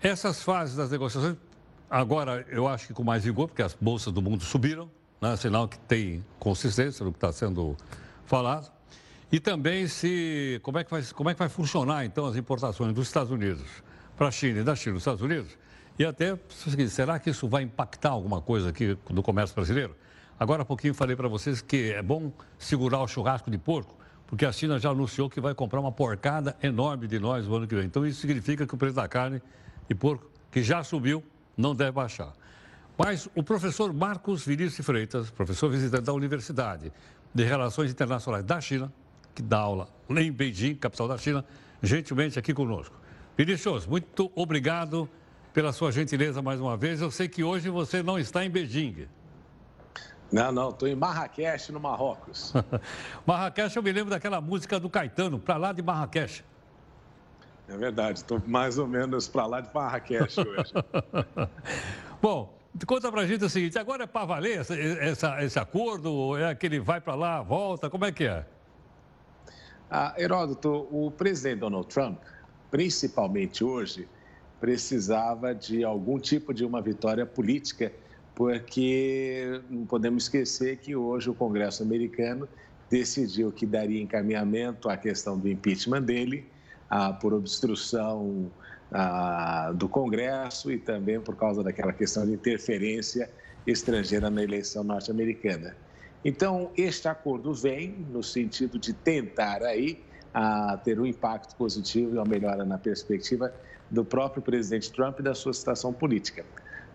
[0.01, 1.35] Essas fases das negociações,
[1.89, 4.89] agora eu acho que com mais vigor, porque as bolsas do mundo subiram,
[5.21, 5.35] né?
[5.35, 7.75] sinal que tem consistência no que está sendo
[8.25, 8.71] falado.
[9.31, 12.93] E também se como é, que vai, como é que vai funcionar então as importações
[12.93, 13.65] dos Estados Unidos
[14.15, 15.57] para a China e da China para os Estados Unidos.
[15.99, 16.37] E até,
[16.89, 19.95] será que isso vai impactar alguma coisa aqui no comércio brasileiro?
[20.39, 24.45] Agora há pouquinho falei para vocês que é bom segurar o churrasco de porco, porque
[24.45, 27.75] a China já anunciou que vai comprar uma porcada enorme de nós no ano que
[27.75, 27.85] vem.
[27.85, 29.41] Então isso significa que o preço da carne
[29.89, 31.23] de porco, que já subiu,
[31.57, 32.31] não deve baixar.
[32.97, 36.93] Mas o professor Marcos Vinícius Freitas, professor visitante da Universidade
[37.33, 38.93] de Relações Internacionais da China,
[39.37, 41.45] que dá aula lá em Beijing, capital da China,
[41.83, 42.95] gentilmente aqui conosco.
[43.37, 45.07] Vinícius, muito obrigado
[45.53, 47.01] pela sua gentileza mais uma vez.
[47.01, 49.07] Eu sei que hoje você não está em Beijing.
[50.31, 52.51] Não, não, estou em Marrakech, no Marrocos.
[53.27, 56.43] Marrakech, eu me lembro daquela música do Caetano, para lá de Marrakech.
[57.69, 60.73] É verdade, estou mais ou menos para lá de Marrakech hoje.
[62.19, 66.11] Bom, conta pra gente o seguinte, agora é para valer essa, essa- esse acordo?
[66.11, 67.87] Ou é aquele vai para lá, volta?
[67.87, 68.43] Como é que é?
[69.89, 72.19] Ah, Heródoto, o presidente Donald Trump,
[72.69, 74.07] principalmente hoje,
[74.59, 77.91] precisava de algum tipo de uma vitória política,
[78.35, 82.47] porque não podemos esquecer que hoje o Congresso americano
[82.89, 86.45] decidiu que daria encaminhamento à questão do impeachment dele,
[86.89, 88.51] ah, por obstrução
[88.91, 93.29] ah, do Congresso e também por causa daquela questão de interferência
[93.65, 95.75] estrangeira na eleição norte-americana.
[96.23, 102.17] Então, este acordo vem no sentido de tentar aí a ter um impacto positivo e
[102.17, 103.51] uma melhora na perspectiva
[103.89, 106.45] do próprio presidente Trump e da sua situação política.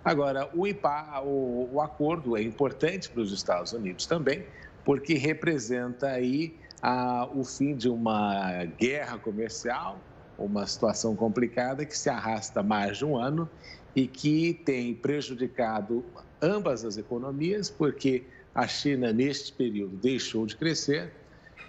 [0.05, 4.47] Agora, o, impa- o- o acordo é importante para os Estados Unidos também,
[4.85, 10.05] porque representa aí ah, o fim de uma guerra comercial,
[10.37, 13.49] uma situação complicada que se arrasta há mais de um ano
[13.95, 21.13] e que tem prejudicado ambas as economias, porque a China, neste período, deixou de crescer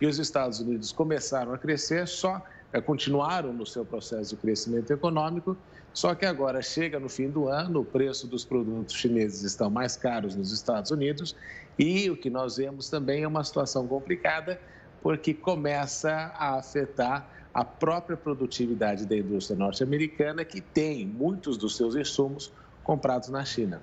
[0.01, 2.41] e os Estados Unidos começaram a crescer, só
[2.73, 5.55] eh, continuaram no seu processo de crescimento econômico,
[5.93, 9.95] só que agora chega no fim do ano, o preço dos produtos chineses estão mais
[9.95, 11.35] caros nos Estados Unidos
[11.77, 14.59] e o que nós vemos também é uma situação complicada,
[15.01, 21.95] porque começa a afetar a própria produtividade da indústria norte-americana, que tem muitos dos seus
[21.95, 22.51] insumos
[22.83, 23.81] comprados na China.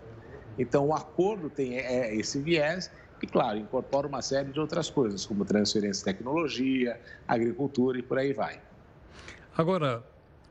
[0.59, 2.91] Então, o acordo tem é, esse viés
[3.23, 8.19] e, claro, incorpora uma série de outras coisas, como transferência de tecnologia, agricultura e por
[8.19, 8.61] aí vai.
[9.57, 10.03] Agora,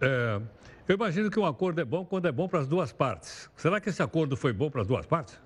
[0.01, 0.39] é,
[0.87, 3.49] eu imagino que um acordo é bom quando é bom para as duas partes.
[3.55, 5.39] Será que esse acordo foi bom para as duas partes?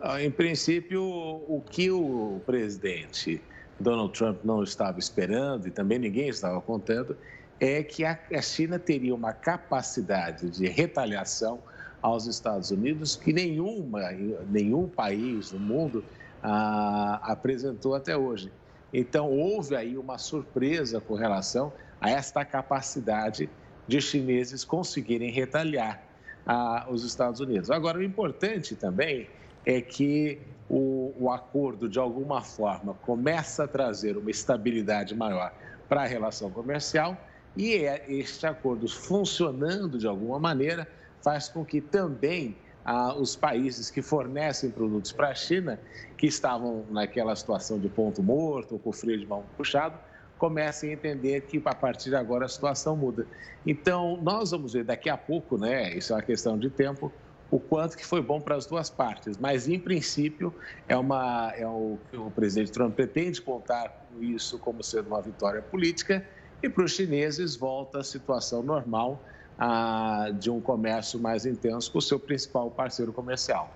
[0.00, 3.42] Ah, Em princípio, o que o presidente
[3.80, 7.16] Donald Trump não estava esperando e também ninguém estava contando
[7.58, 11.62] é que a China teria uma capacidade de retaliação
[12.00, 14.10] aos Estados Unidos que nenhuma,
[14.50, 16.04] nenhum país do mundo
[16.42, 18.52] ah, apresentou até hoje.
[18.92, 23.48] Então, houve aí uma surpresa com relação a esta capacidade
[23.86, 26.02] de chineses conseguirem retaliar
[26.46, 27.70] ah, os Estados Unidos.
[27.70, 29.28] Agora, o importante também
[29.64, 35.52] é que o, o acordo, de alguma forma, começa a trazer uma estabilidade maior
[35.88, 37.16] para a relação comercial
[37.56, 40.86] e é este acordo funcionando de alguma maneira
[41.26, 45.80] faz com que também ah, os países que fornecem produtos para a China,
[46.16, 49.98] que estavam naquela situação de ponto morto ou com freio de mão puxado,
[50.38, 53.26] comecem a entender que a partir de agora a situação muda.
[53.66, 55.92] Então, nós vamos ver daqui a pouco, né?
[55.96, 57.12] Isso é uma questão de tempo,
[57.50, 59.36] o quanto que foi bom para as duas partes.
[59.36, 60.54] Mas, em princípio,
[60.86, 66.24] é, uma, é o, o presidente Trump pretende contar isso como sendo uma vitória política
[66.62, 69.20] e para os chineses volta a situação normal
[69.58, 73.74] ah, de um comércio mais intenso com o seu principal parceiro comercial.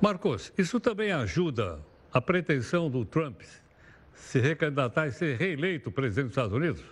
[0.00, 1.78] Marcos, isso também ajuda
[2.12, 3.40] a pretensão do Trump
[4.14, 6.82] se recandidatar e ser reeleito presidente dos Estados Unidos?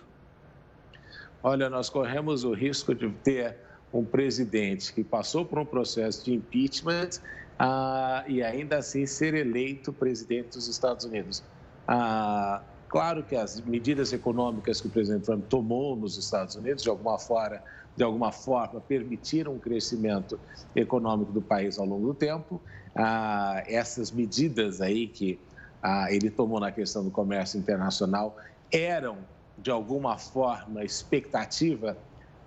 [1.43, 3.57] Olha, nós corremos o risco de ter
[3.93, 7.21] um presidente que passou por um processo de impeachment
[7.59, 11.43] ah, e ainda assim ser eleito presidente dos Estados Unidos.
[11.87, 16.89] Ah, claro que as medidas econômicas que o presidente Trump tomou nos Estados Unidos, de
[16.89, 17.61] alguma forma,
[17.95, 20.39] de alguma forma permitiram um crescimento
[20.75, 22.61] econômico do país ao longo do tempo.
[22.95, 25.39] Ah, essas medidas aí que
[25.81, 28.35] ah, ele tomou na questão do comércio internacional
[28.71, 29.19] eram,
[29.57, 31.97] de alguma forma, expectativa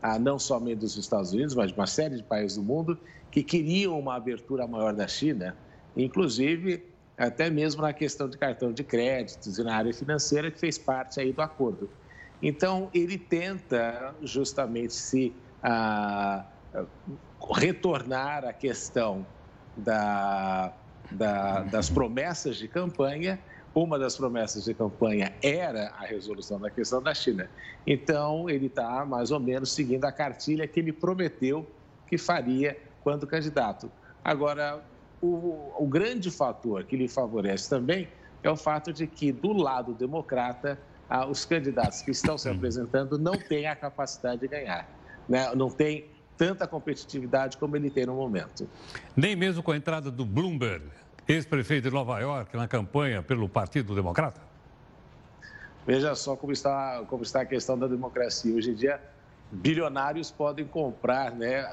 [0.02, 2.98] ah, não somente dos Estados Unidos, mas de uma série de países do mundo
[3.30, 5.56] que queriam uma abertura maior da China,
[5.96, 6.84] inclusive
[7.16, 11.20] até mesmo na questão de cartão de créditos e na área financeira, que fez parte
[11.20, 11.90] aí do acordo.
[12.40, 16.46] Então, ele tenta justamente se ah,
[17.56, 19.26] retornar à questão
[19.76, 20.76] da,
[21.10, 23.42] da, das promessas de campanha.
[23.74, 27.48] Uma das promessas de campanha era a resolução da questão da China.
[27.86, 31.68] Então, ele está mais ou menos seguindo a cartilha que ele prometeu
[32.06, 33.90] que faria quando candidato.
[34.24, 34.84] Agora,
[35.20, 38.08] o, o grande fator que lhe favorece também
[38.42, 43.18] é o fato de que, do lado democrata, ah, os candidatos que estão se apresentando
[43.18, 44.88] não têm a capacidade de ganhar,
[45.28, 45.54] né?
[45.54, 48.68] não tem tanta competitividade como ele tem no momento.
[49.16, 50.84] Nem mesmo com a entrada do Bloomberg,
[51.26, 54.40] ex-prefeito de Nova York, na campanha pelo Partido Democrata?
[55.86, 58.54] Veja só como está, como está a questão da democracia.
[58.54, 59.00] Hoje em dia,
[59.50, 61.66] bilionários podem comprar, né,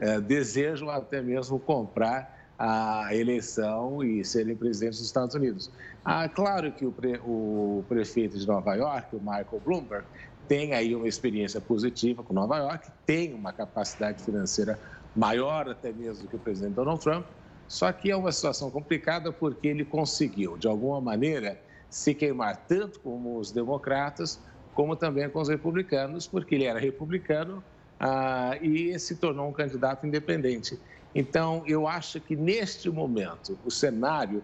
[0.00, 5.70] é, desejam até mesmo comprar a eleição e serem presidentes dos Estados Unidos.
[6.04, 10.06] Ah, claro que o, pre, o prefeito de Nova York, o Michael Bloomberg,
[10.46, 14.78] tem aí uma experiência positiva com Nova York, tem uma capacidade financeira
[15.16, 17.24] maior até mesmo que o presidente Donald Trump,
[17.66, 23.00] só que é uma situação complicada porque ele conseguiu, de alguma maneira, se queimar tanto
[23.00, 24.40] com os democratas
[24.74, 27.62] como também com os republicanos, porque ele era republicano
[27.98, 30.78] ah, e se tornou um candidato independente.
[31.14, 34.42] Então, eu acho que neste momento o cenário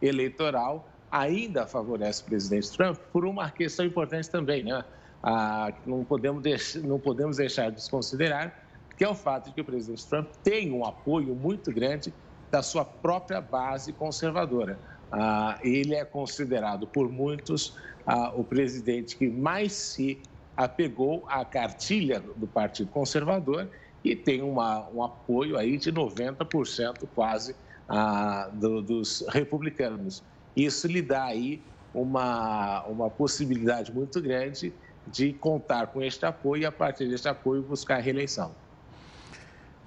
[0.00, 4.84] eleitoral ainda favorece o presidente Trump por uma questão importante também, né?
[5.22, 8.56] Ah, não, podemos deixar, não podemos deixar de desconsiderar,
[8.96, 12.14] que é o fato de que o presidente Trump tem um apoio muito grande
[12.50, 14.78] da sua própria base conservadora.
[15.10, 20.22] Ah, ele é considerado por muitos ah, o presidente que mais se
[20.56, 23.70] apegou à cartilha do Partido Conservador
[24.04, 27.54] e tem uma, um apoio aí de 90% quase
[27.88, 30.22] ah, do, dos republicanos.
[30.56, 31.62] Isso lhe dá aí
[31.94, 34.72] uma, uma possibilidade muito grande
[35.06, 38.52] de contar com este apoio e, a partir deste apoio, buscar a reeleição.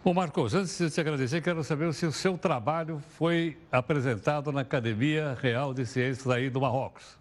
[0.03, 4.61] Bom, Marcos, antes de te agradecer, quero saber se o seu trabalho foi apresentado na
[4.61, 7.17] Academia Real de Ciências aí do Marrocos.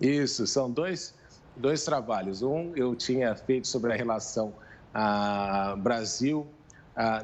[0.00, 1.14] Isso, são dois,
[1.54, 2.42] dois trabalhos.
[2.42, 4.54] Um eu tinha feito sobre a relação
[5.78, 6.46] Brasil,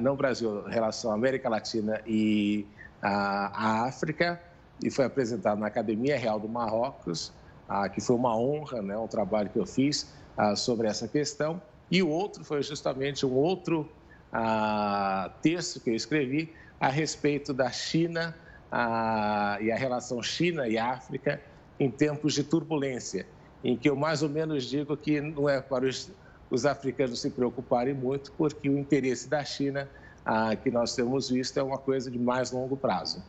[0.01, 2.67] não Brasil, relação América Latina e
[3.01, 4.41] a África,
[4.83, 7.33] e foi apresentado na Academia Real do Marrocos,
[7.95, 10.13] que foi uma honra, né, um trabalho que eu fiz
[10.57, 11.63] sobre essa questão.
[11.91, 13.91] E o outro foi justamente um outro
[15.41, 18.35] texto que eu escrevi a respeito da China
[19.61, 21.41] e a relação China e África
[21.79, 23.27] em tempos de turbulência,
[23.63, 26.11] em que eu mais ou menos digo que não é para os
[26.53, 29.89] os africanos se preocuparem muito, porque o interesse da China,
[30.25, 33.25] ah, que nós temos visto, é uma coisa de mais longo prazo.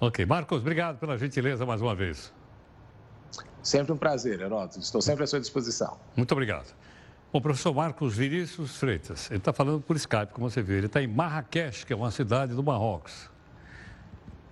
[0.00, 0.24] Ok.
[0.24, 2.32] Marcos, obrigado pela gentileza mais uma vez.
[3.60, 4.78] Sempre um prazer, Heródoto.
[4.78, 5.98] Estou sempre à sua disposição.
[6.16, 6.72] Muito obrigado.
[7.32, 10.76] Bom, professor Marcos Vinícius Freitas, ele está falando por Skype, como você viu.
[10.76, 13.28] Ele está em Marrakech, que é uma cidade do Marrocos.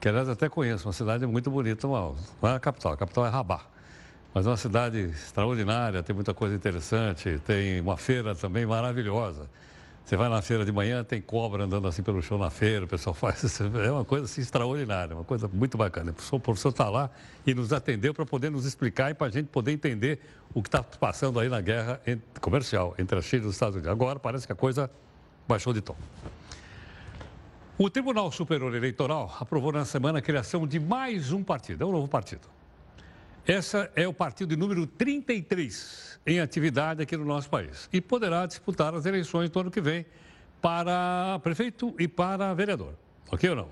[0.01, 3.29] Que, aliás, até conheço, uma cidade muito bonita, não é a capital, a capital é
[3.29, 3.72] Rabat.
[4.35, 9.49] Mas é uma cidade extraordinária, tem muita coisa interessante, tem uma feira também maravilhosa.
[10.05, 12.88] Você vai na feira de manhã, tem cobra andando assim pelo chão na feira, o
[12.88, 13.61] pessoal faz.
[13.61, 16.14] É uma coisa assim, extraordinária, uma coisa muito bacana.
[16.31, 17.11] O professor está lá
[17.47, 20.18] e nos atendeu para poder nos explicar e para a gente poder entender
[20.55, 22.01] o que está passando aí na guerra
[22.40, 23.92] comercial entre a China e os Estados Unidos.
[23.92, 24.90] Agora parece que a coisa
[25.47, 25.97] baixou de tom.
[27.79, 31.92] O Tribunal Superior Eleitoral aprovou na semana a criação de mais um partido, é um
[31.92, 32.62] novo partido.
[33.46, 38.94] Essa é o partido número 33 em atividade aqui no nosso país e poderá disputar
[38.94, 40.07] as eleições do ano que vem
[40.61, 42.94] para prefeito e para vereador.
[43.31, 43.68] Ok ou não?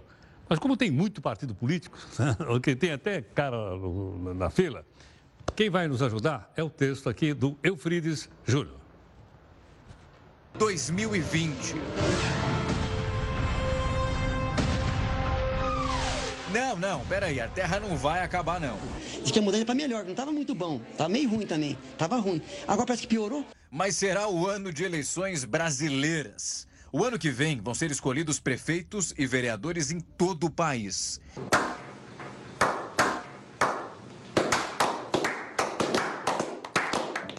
[0.48, 1.96] Mas como tem muito partido político,
[2.60, 3.56] que tem até cara
[4.34, 4.84] na fila,
[5.54, 8.76] quem vai nos ajudar é o texto aqui do Eufrides Júnior.
[10.58, 11.74] 2020.
[16.52, 18.76] Não, não, peraí, a terra não vai acabar, não.
[19.22, 20.80] Diz que a mudança é para melhor, não estava muito bom.
[20.96, 21.78] Tava meio ruim também.
[21.96, 22.42] Tava ruim.
[22.66, 23.46] Agora parece que piorou.
[23.70, 26.66] Mas será o ano de eleições brasileiras.
[26.92, 31.20] O ano que vem vão ser escolhidos prefeitos e vereadores em todo o país.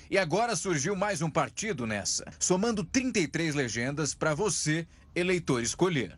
[0.09, 6.17] E agora surgiu mais um partido nessa, somando 33 legendas para você, eleitor, escolher.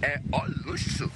[0.00, 1.10] É o luxo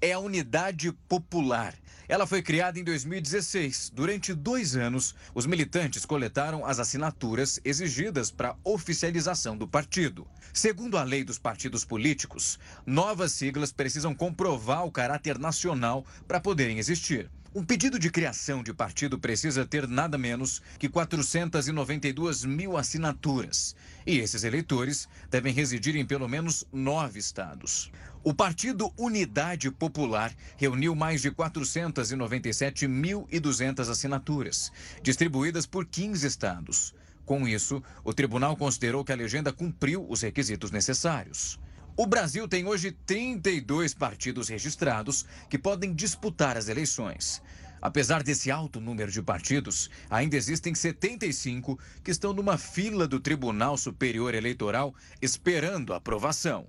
[0.00, 1.74] é a Unidade Popular.
[2.08, 3.90] Ela foi criada em 2016.
[3.94, 10.26] Durante dois anos, os militantes coletaram as assinaturas exigidas para oficialização do partido.
[10.52, 16.78] Segundo a lei dos partidos políticos, novas siglas precisam comprovar o caráter nacional para poderem
[16.78, 17.28] existir.
[17.56, 23.74] Um pedido de criação de partido precisa ter nada menos que 492 mil assinaturas.
[24.06, 27.90] E esses eleitores devem residir em pelo menos nove estados.
[28.28, 36.92] O Partido Unidade Popular reuniu mais de 497.200 assinaturas, distribuídas por 15 estados.
[37.24, 41.60] Com isso, o tribunal considerou que a legenda cumpriu os requisitos necessários.
[41.96, 47.40] O Brasil tem hoje 32 partidos registrados que podem disputar as eleições.
[47.80, 53.78] Apesar desse alto número de partidos, ainda existem 75 que estão numa fila do Tribunal
[53.78, 56.66] Superior Eleitoral esperando aprovação.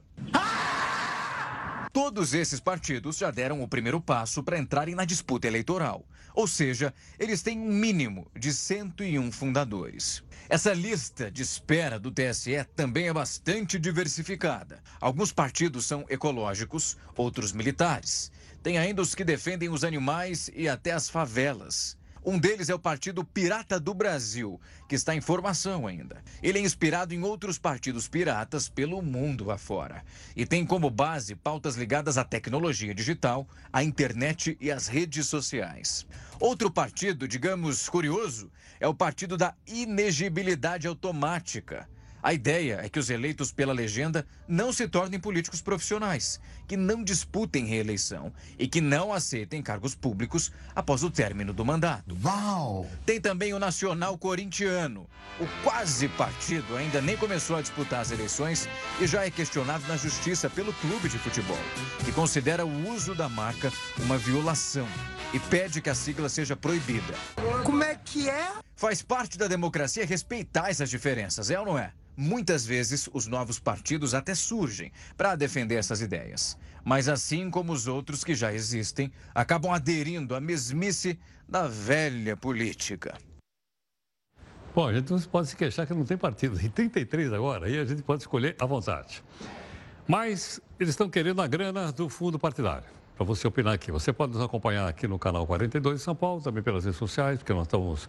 [1.98, 6.08] Todos esses partidos já deram o primeiro passo para entrarem na disputa eleitoral.
[6.36, 10.24] Ou seja, eles têm um mínimo de 101 fundadores.
[10.48, 14.80] Essa lista de espera do TSE também é bastante diversificada.
[15.02, 18.32] Alguns partidos são ecológicos, outros militares.
[18.62, 21.98] Tem ainda os que defendem os animais e até as favelas.
[22.30, 26.22] Um deles é o Partido Pirata do Brasil, que está em formação ainda.
[26.44, 30.04] Ele é inspirado em outros partidos piratas pelo mundo afora
[30.36, 36.06] e tem como base pautas ligadas à tecnologia digital, à internet e às redes sociais.
[36.38, 41.88] Outro partido, digamos, curioso, é o Partido da Inegibilidade Automática.
[42.22, 47.03] A ideia é que os eleitos pela legenda não se tornem políticos profissionais, que não
[47.03, 52.17] disputem reeleição e que não aceitem cargos públicos após o término do mandato.
[52.23, 52.88] Uau!
[53.06, 55.08] Tem também o Nacional Corintiano.
[55.39, 58.67] O quase partido ainda nem começou a disputar as eleições
[58.99, 61.58] e já é questionado na justiça pelo clube de futebol,
[62.03, 64.88] que considera o uso da marca uma violação
[65.34, 67.13] e pede que a sigla seja proibida.
[67.63, 68.51] Como é que é?
[68.75, 71.91] Faz parte da democracia respeitar essas diferenças, é ou não é?
[72.15, 76.57] Muitas vezes, os novos partidos até surgem para defender essas ideias.
[76.84, 83.18] Mas, assim como os outros que já existem, acabam aderindo à mesmice da velha política.
[84.74, 86.58] Bom, a gente não pode se queixar que não tem partido.
[86.60, 89.24] Tem 33 agora, aí a gente pode escolher à vontade.
[90.08, 92.86] Mas eles estão querendo a grana do fundo partidário.
[93.16, 93.92] Para você opinar aqui.
[93.92, 97.39] Você pode nos acompanhar aqui no canal 42 de São Paulo, também pelas redes sociais,
[97.39, 98.08] porque nós estamos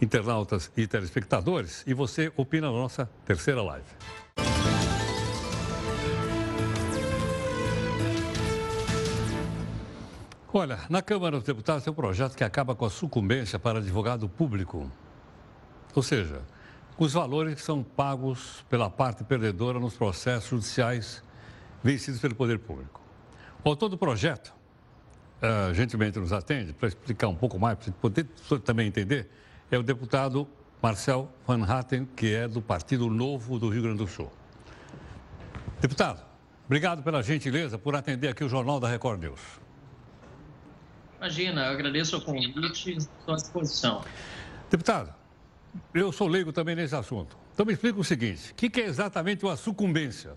[0.00, 3.84] internautas e telespectadores, e você opina na nossa terceira live.
[10.50, 14.26] Olha, na Câmara dos Deputados tem um projeto que acaba com a sucumbência para advogado
[14.30, 14.90] público.
[15.94, 16.40] Ou seja,
[16.96, 21.22] os valores que são pagos pela parte perdedora nos processos judiciais
[21.84, 22.98] vencidos pelo poder público.
[23.62, 24.54] O autor do projeto,
[25.42, 28.24] uh, gentilmente nos atende para explicar um pouco mais, para poder
[28.64, 29.30] também entender,
[29.70, 30.48] é o deputado
[30.80, 34.32] Marcel Van Hatten, que é do Partido Novo do Rio Grande do Sul.
[35.78, 36.24] Deputado,
[36.64, 39.67] obrigado pela gentileza por atender aqui o Jornal da Record News.
[41.18, 44.04] Imagina, eu agradeço o convite e estou à disposição.
[44.70, 45.12] Deputado,
[45.92, 47.36] eu sou leigo também nesse assunto.
[47.52, 50.36] Então me explica o seguinte: o que é exatamente uma sucumbência?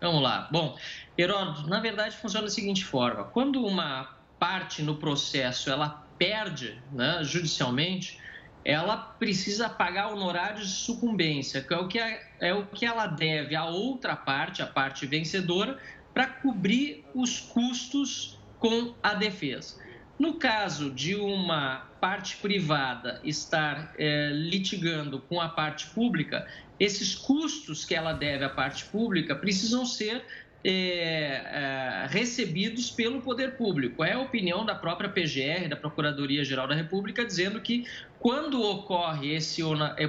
[0.00, 0.48] Vamos lá.
[0.50, 0.76] Bom,
[1.16, 7.20] Heródoto, na verdade funciona da seguinte forma: quando uma parte no processo ela perde né,
[7.22, 8.20] judicialmente,
[8.64, 13.06] ela precisa pagar honorários de sucumbência, que é o que, é, é o que ela
[13.06, 15.78] deve à outra parte, a parte vencedora,
[16.12, 19.74] para cobrir os custos com a defesa.
[20.16, 26.46] No caso de uma parte privada estar é, litigando com a parte pública,
[26.78, 30.24] esses custos que ela deve à parte pública precisam ser
[30.64, 34.04] é, é, recebidos pelo poder público.
[34.04, 37.84] É a opinião da própria PGR, da Procuradoria-Geral da República, dizendo que
[38.20, 39.60] quando ocorre esse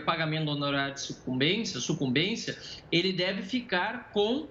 [0.06, 2.56] pagamento honorário de sucumbência, sucumbência,
[2.91, 4.47] ele deve ficar com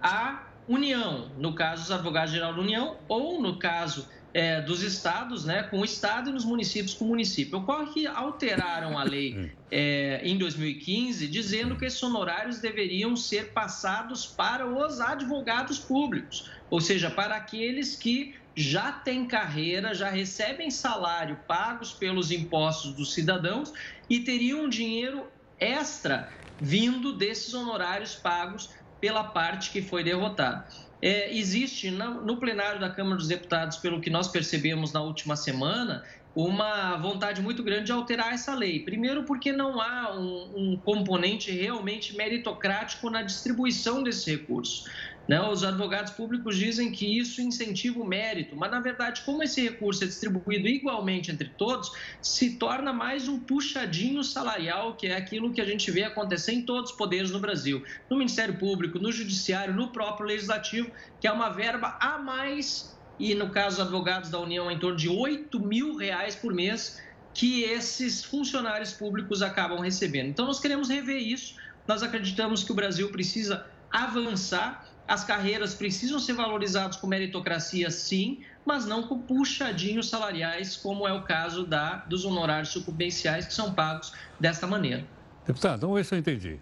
[0.00, 5.64] a União, no caso, os advogados-geral da União, ou no caso é, dos estados, né,
[5.64, 7.58] com o estado e nos municípios com o município.
[7.58, 14.26] Ocorre que alteraram a lei é, em 2015, dizendo que esses honorários deveriam ser passados
[14.26, 21.38] para os advogados públicos, ou seja, para aqueles que já têm carreira, já recebem salário
[21.48, 23.72] pagos pelos impostos dos cidadãos
[24.08, 25.26] e teriam dinheiro
[25.58, 28.70] extra vindo desses honorários pagos
[29.00, 30.66] pela parte que foi derrotada
[31.02, 36.04] é, existe no plenário da Câmara dos Deputados, pelo que nós percebemos na última semana,
[36.34, 38.84] uma vontade muito grande de alterar essa lei.
[38.84, 44.84] Primeiro, porque não há um, um componente realmente meritocrático na distribuição desses recursos.
[45.30, 45.40] Né?
[45.40, 50.02] Os advogados públicos dizem que isso incentiva o mérito, mas na verdade, como esse recurso
[50.02, 51.88] é distribuído igualmente entre todos,
[52.20, 56.62] se torna mais um puxadinho salarial, que é aquilo que a gente vê acontecer em
[56.62, 61.30] todos os poderes no Brasil, no Ministério Público, no Judiciário, no próprio Legislativo, que é
[61.30, 65.60] uma verba a mais, e no caso dos advogados da União, em torno de 8
[65.60, 67.00] mil reais por mês
[67.32, 70.30] que esses funcionários públicos acabam recebendo.
[70.30, 71.54] Então, nós queremos rever isso.
[71.86, 78.44] Nós acreditamos que o Brasil precisa avançar as carreiras precisam ser valorizadas com meritocracia, sim,
[78.64, 83.74] mas não com puxadinhos salariais, como é o caso da, dos honorários sucumbenciais que são
[83.74, 85.04] pagos desta maneira.
[85.44, 86.60] Deputado, vamos ver se eu entendi.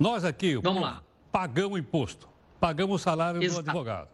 [0.00, 1.02] Nós aqui vamos lá.
[1.30, 3.62] pagamos imposto, pagamos o salário Exato.
[3.62, 4.08] do advogado.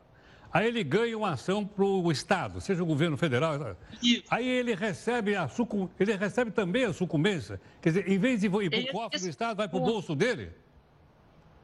[0.53, 3.77] Aí ele ganha uma ação para o Estado, seja o governo federal.
[4.03, 4.25] Isso.
[4.29, 5.89] Aí ele recebe, a sucum...
[6.01, 7.61] ele recebe também a sucumbência.
[7.81, 10.17] Quer dizer, em vez de ir para o cofre do Estado, vai para o bolso
[10.17, 10.51] dele?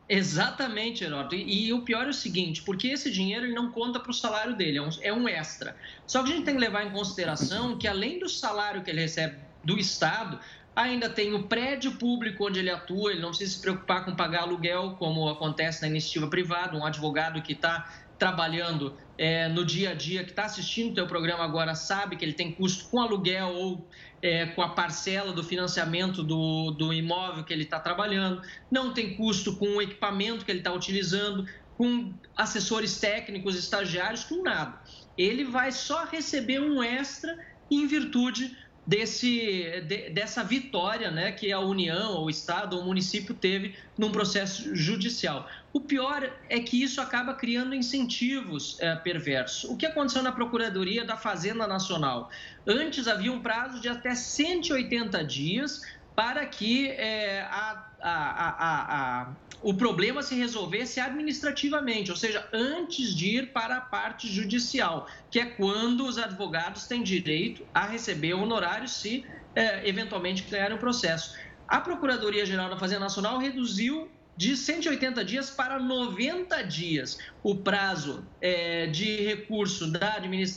[0.09, 1.35] Exatamente, Heródoto.
[1.35, 4.15] E, e, o pior é o seguinte, porque esse dinheiro ele não conta para o
[4.15, 5.75] salário dele, é um, é um extra.
[6.07, 9.01] Só que a gente tem que levar em consideração que além do salário que ele
[9.01, 10.39] recebe do Estado,
[10.77, 14.43] ainda tem o prédio público onde ele atua, ele não precisa se preocupar com pagar
[14.43, 17.89] aluguel, como acontece na iniciativa privada, um advogado que está
[18.19, 22.25] trabalhando é, no dia a dia, que está assistindo o teu programa agora, sabe que
[22.25, 23.89] ele tem custo com aluguel ou
[24.23, 29.15] é, com a parcela do financiamento do, do imóvel que ele está trabalhando, não tem
[29.17, 31.47] custo com o equipamento que ele está utilizando,
[31.77, 34.81] com assessores técnicos, estagiários, com nada.
[35.17, 37.37] Ele vai só receber um extra
[37.71, 38.57] em virtude
[38.87, 44.75] desse, de, dessa vitória né, que a União, o Estado, o município teve num processo
[44.75, 45.49] judicial.
[45.73, 49.65] O pior é que isso acaba criando incentivos é, perversos.
[49.71, 52.31] O que aconteceu na Procuradoria da Fazenda Nacional?
[52.67, 55.83] Antes havia um prazo de até 180 dias
[56.15, 59.29] para que é, a, a, a,
[59.63, 65.41] o problema se resolvesse administrativamente, ou seja, antes de ir para a parte judicial, que
[65.41, 69.25] é quando os advogados têm direito a receber honorário se
[69.55, 71.35] é, eventualmente ganharem o processo.
[71.67, 78.87] A Procuradoria-Geral da Fazenda Nacional reduziu de 180 dias para 90 dias o prazo é,
[78.89, 79.87] de recurso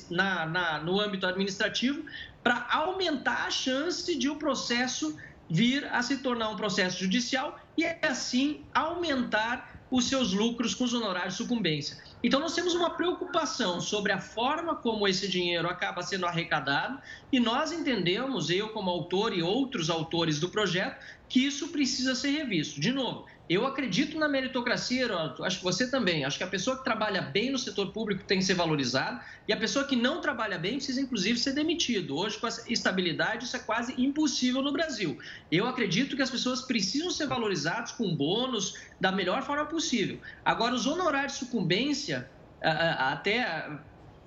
[0.09, 2.03] na, na, no âmbito administrativo
[2.43, 5.17] para aumentar a chance de o processo
[5.49, 10.93] vir a se tornar um processo judicial e assim aumentar os seus lucros com os
[10.93, 11.97] honorários de sucumbência.
[12.21, 16.99] Então, nós temos uma preocupação sobre a forma como esse dinheiro acaba sendo arrecadado
[17.31, 22.31] e nós entendemos, eu como autor e outros autores do projeto, que isso precisa ser
[22.31, 22.81] revisto.
[22.81, 25.07] De novo, eu acredito na meritocracia.
[25.41, 26.25] Acho que você também.
[26.25, 29.53] Acho que a pessoa que trabalha bem no setor público tem que ser valorizada e
[29.53, 32.17] a pessoa que não trabalha bem precisa, inclusive, ser demitido.
[32.17, 35.17] Hoje, com essa estabilidade, isso é quase impossível no Brasil.
[35.49, 40.19] Eu acredito que as pessoas precisam ser valorizadas com bônus da melhor forma possível.
[40.43, 42.29] Agora, os honorários de sucumbência,
[42.61, 43.45] até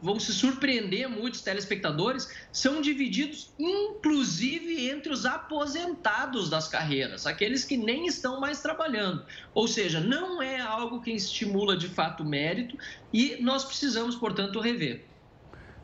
[0.03, 7.76] vão se surpreender muitos telespectadores, são divididos inclusive entre os aposentados das carreiras, aqueles que
[7.76, 9.24] nem estão mais trabalhando.
[9.55, 12.76] Ou seja, não é algo que estimula de fato o mérito
[13.12, 15.05] e nós precisamos, portanto, rever.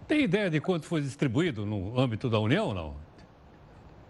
[0.07, 3.07] Tem ideia de quanto foi distribuído no âmbito da União ou não?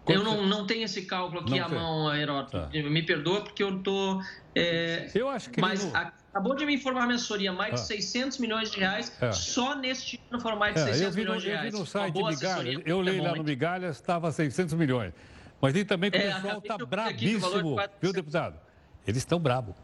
[0.05, 2.53] Quanto eu não, não tenho esse cálculo aqui à mão, Heródoto.
[2.53, 2.69] Tá.
[2.73, 4.23] Me perdoa porque eu estou.
[4.55, 5.11] É...
[5.13, 5.61] Eu acho que.
[5.61, 6.13] Mas não...
[6.37, 7.77] acabou de me informar a assessoria, mais ah.
[7.77, 9.11] de 600 milhões de reais.
[9.21, 9.33] É.
[9.33, 11.65] Só neste ano foram mais de é, 600 milhões de reais.
[11.67, 15.15] Eu vi no site Migalhas, eu li lá no Migalhas, estava 600 milhões.
[15.61, 18.61] Mas e também que o é, pessoal está brabíssimo, viu, deputado?
[19.07, 19.75] Eles estão bravos.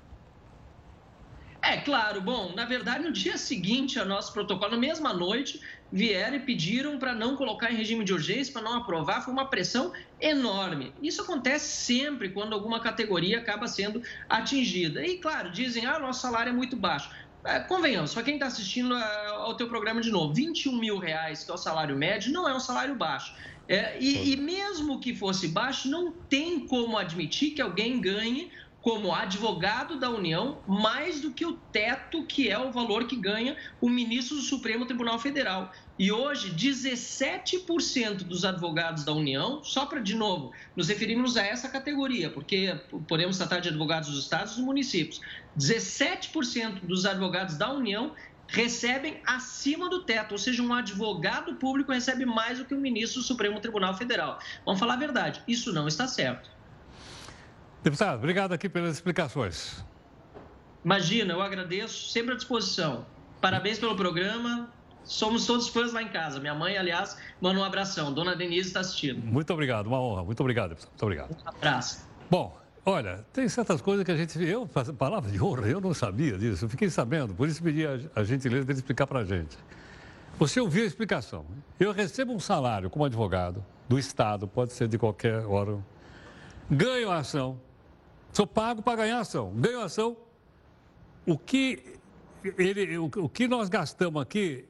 [1.72, 2.20] É, claro.
[2.20, 5.58] Bom, na verdade, no dia seguinte ao nosso protocolo, na mesma noite,
[5.90, 9.24] vieram e pediram para não colocar em regime de urgência, para não aprovar.
[9.24, 10.92] Foi uma pressão enorme.
[11.02, 15.02] Isso acontece sempre quando alguma categoria acaba sendo atingida.
[15.02, 17.10] E, claro, dizem, ah, nosso salário é muito baixo.
[17.42, 21.42] É, convenhamos, para quem está assistindo é, ao teu programa de novo, 21 mil reais,
[21.42, 23.34] que é o salário médio, não é um salário baixo.
[23.66, 28.50] É, e, e mesmo que fosse baixo, não tem como admitir que alguém ganhe
[28.82, 33.56] como advogado da União mais do que o teto que é o valor que ganha
[33.80, 35.72] o ministro do Supremo Tribunal Federal.
[35.96, 41.68] E hoje, 17% dos advogados da União, só para, de novo, nos referimos a essa
[41.68, 42.76] categoria, porque
[43.06, 45.20] podemos tratar de advogados dos estados e dos municípios,
[45.56, 48.12] 17% dos advogados da União
[48.48, 53.20] recebem acima do teto, ou seja, um advogado público recebe mais do que o ministro
[53.20, 54.40] do Supremo Tribunal Federal.
[54.66, 56.50] Vamos falar a verdade, isso não está certo.
[57.82, 59.84] Deputado, obrigado aqui pelas explicações.
[60.84, 63.04] Imagina, eu agradeço, sempre à disposição.
[63.40, 64.72] Parabéns pelo programa.
[65.02, 66.38] Somos todos fãs lá em casa.
[66.38, 68.12] Minha mãe, aliás, manda um abração.
[68.12, 69.20] Dona Denise está assistindo.
[69.24, 70.22] Muito obrigado, uma honra.
[70.22, 70.90] Muito obrigado, deputado.
[70.90, 71.36] Muito obrigado.
[71.44, 72.08] Um abraço.
[72.30, 72.56] Bom,
[72.86, 74.40] olha, tem certas coisas que a gente.
[74.40, 74.64] Eu,
[74.96, 76.64] palavra de honra, eu não sabia disso.
[76.64, 79.58] Eu fiquei sabendo, por isso pedi a, a gentileza dele explicar para a gente.
[80.38, 81.44] Você ouviu a explicação.
[81.80, 85.84] Eu recebo um salário como advogado do Estado, pode ser de qualquer órgão.
[86.70, 87.60] Ganho a ação
[88.32, 89.52] Sou pago para ganhar ação.
[89.54, 90.16] Ganho ação.
[91.26, 91.98] O que,
[92.58, 94.64] ele, o, o que nós gastamos aqui,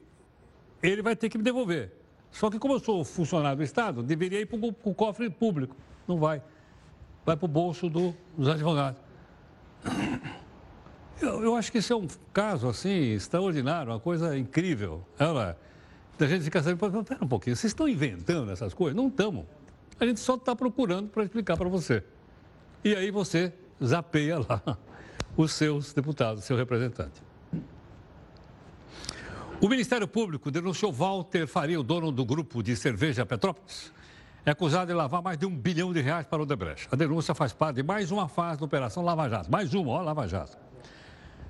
[0.81, 1.91] ele vai ter que me devolver.
[2.29, 5.75] Só que como eu sou funcionário do Estado, deveria ir para o cofre público.
[6.07, 6.43] Não vai.
[7.25, 8.99] Vai para o bolso do, dos advogados.
[11.21, 15.05] Eu, eu, acho que esse é um caso, assim, extraordinário, uma coisa incrível.
[15.17, 15.57] Ela,
[16.19, 18.95] a gente fica sabendo, pera um pouquinho, vocês estão inventando essas coisas?
[18.95, 19.45] Não estamos.
[19.99, 22.03] A gente só está procurando para explicar para você.
[22.83, 23.53] E aí você
[23.83, 24.61] zapeia lá
[25.37, 27.21] os seus deputados, seu representante.
[29.61, 33.93] O Ministério Público denunciou Walter Faria, o dono do grupo de cerveja Petrópolis,
[34.45, 36.89] é acusado de lavar mais de um bilhão de reais para o Odebrecht.
[36.91, 39.49] A denúncia faz parte de mais uma fase da Operação Lava Jato.
[39.49, 40.57] Mais uma, ó, Lava Jato.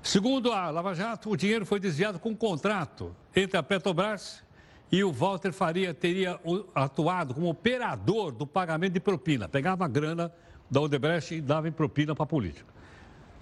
[0.00, 4.44] Segundo a Lava Jato, o dinheiro foi desviado com um contrato entre a Petrobras
[4.92, 6.38] e o Walter Faria teria
[6.72, 9.48] atuado como operador do pagamento de propina.
[9.48, 10.32] Pegava a grana
[10.70, 12.72] da Odebrecht e dava propina para a política.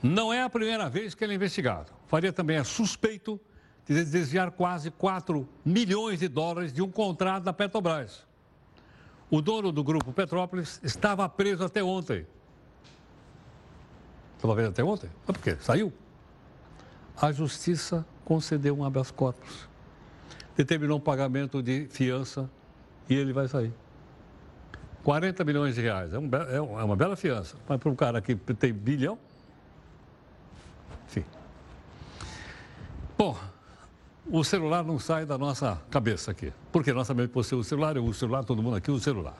[0.02, 1.92] Não é a primeira vez que ele é investigado.
[2.06, 3.40] Faria também é suspeito
[3.86, 8.26] de desviar quase 4 milhões de dólares de um contrato da Petrobras.
[9.30, 12.26] O dono do grupo Petrópolis estava preso até ontem.
[14.36, 15.10] Estava preso até ontem?
[15.26, 15.56] Mas por quê?
[15.60, 15.92] Saiu.
[17.16, 19.68] A justiça concedeu um habeas corpus,
[20.56, 22.50] determinou um pagamento de fiança
[23.08, 23.72] e ele vai sair.
[25.02, 26.12] 40 milhões de reais.
[26.12, 27.56] É, um, é, é uma bela fiança.
[27.68, 29.18] Mas para um cara que tem bilhão.
[31.08, 31.24] Enfim.
[33.18, 33.36] Bom,
[34.30, 36.52] o celular não sai da nossa cabeça aqui.
[36.70, 39.04] Porque nós também possuímos o celular, eu uso o celular, todo mundo aqui usa o
[39.04, 39.36] celular.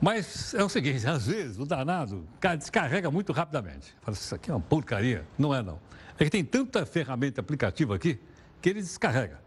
[0.00, 2.26] Mas é o seguinte, às vezes o danado
[2.58, 3.94] descarrega muito rapidamente.
[4.02, 5.26] Fala, isso aqui é uma porcaria.
[5.38, 5.78] Não é, não.
[6.18, 8.18] É que tem tanta ferramenta aplicativa aqui
[8.62, 9.40] que ele descarrega.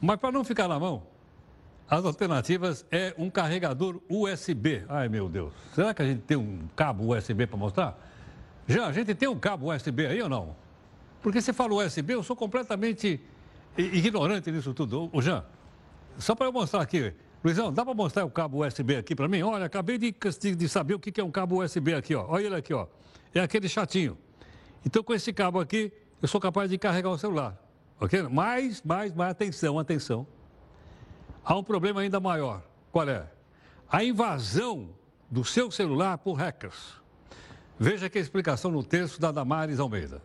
[0.00, 1.02] Mas para não ficar na mão,
[1.88, 4.84] as alternativas é um carregador USB.
[4.88, 5.52] Ai, meu Deus.
[5.74, 7.98] Será que a gente tem um cabo USB para mostrar?
[8.66, 10.56] Já, a gente tem um cabo USB aí ou não?
[11.22, 13.20] Porque você fala USB, eu sou completamente
[13.76, 15.10] ignorante nisso tudo.
[15.12, 15.44] Ô, Jean,
[16.18, 17.12] só para eu mostrar aqui.
[17.42, 19.42] Luizão, dá para mostrar o cabo USB aqui para mim?
[19.42, 20.14] Olha, acabei de,
[20.56, 22.24] de saber o que é um cabo USB aqui, ó.
[22.26, 22.86] Olha ele aqui, ó.
[23.34, 24.16] É aquele chatinho.
[24.86, 27.58] Então, com esse cabo aqui, eu sou capaz de carregar o celular.
[28.00, 28.22] Ok?
[28.30, 30.26] Mas, mais, mais, atenção, atenção.
[31.44, 32.62] Há um problema ainda maior.
[32.90, 33.28] Qual é?
[33.90, 34.90] A invasão
[35.30, 36.94] do seu celular por hackers.
[37.78, 40.22] Veja aqui a explicação no texto da Damares Almeida.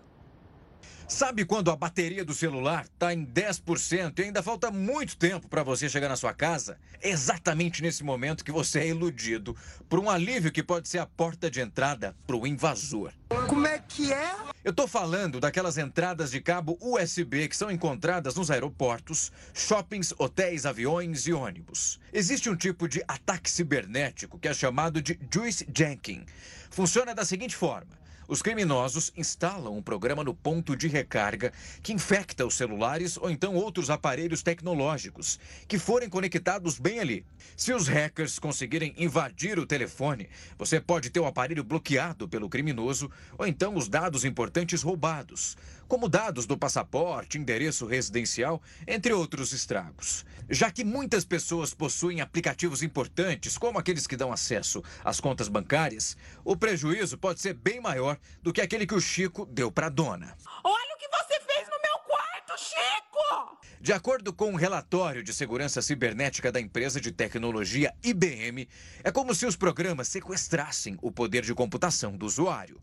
[1.09, 5.63] Sabe quando a bateria do celular está em 10% e ainda falta muito tempo para
[5.63, 6.77] você chegar na sua casa?
[7.01, 9.57] É exatamente nesse momento que você é iludido
[9.89, 13.11] por um alívio que pode ser a porta de entrada para o invasor.
[13.47, 14.35] Como é que é?
[14.63, 20.67] Eu estou falando daquelas entradas de cabo USB que são encontradas nos aeroportos, shoppings, hotéis,
[20.67, 21.99] aviões e ônibus.
[22.13, 26.23] Existe um tipo de ataque cibernético que é chamado de juice jacking.
[26.69, 27.98] Funciona da seguinte forma.
[28.29, 31.51] Os criminosos instalam um programa no ponto de recarga
[31.81, 37.25] que infecta os celulares ou então outros aparelhos tecnológicos que forem conectados bem ali.
[37.57, 43.09] Se os hackers conseguirem invadir o telefone, você pode ter o aparelho bloqueado pelo criminoso
[43.35, 45.57] ou então os dados importantes roubados,
[45.89, 50.23] como dados do passaporte, endereço residencial, entre outros estragos.
[50.47, 56.15] Já que muitas pessoas possuem aplicativos importantes, como aqueles que dão acesso às contas bancárias,
[56.45, 59.89] o prejuízo pode ser bem maior do que aquele que o Chico deu para a
[59.89, 60.37] dona.
[60.63, 63.57] Olha o que você fez no meu quarto, Chico!
[63.81, 68.69] De acordo com um relatório de segurança cibernética da empresa de tecnologia IBM,
[69.03, 72.79] é como se os programas sequestrassem o poder de computação do usuário.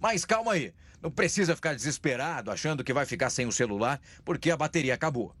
[0.00, 0.72] Mas calma aí,
[1.02, 5.34] não precisa ficar desesperado achando que vai ficar sem o celular porque a bateria acabou.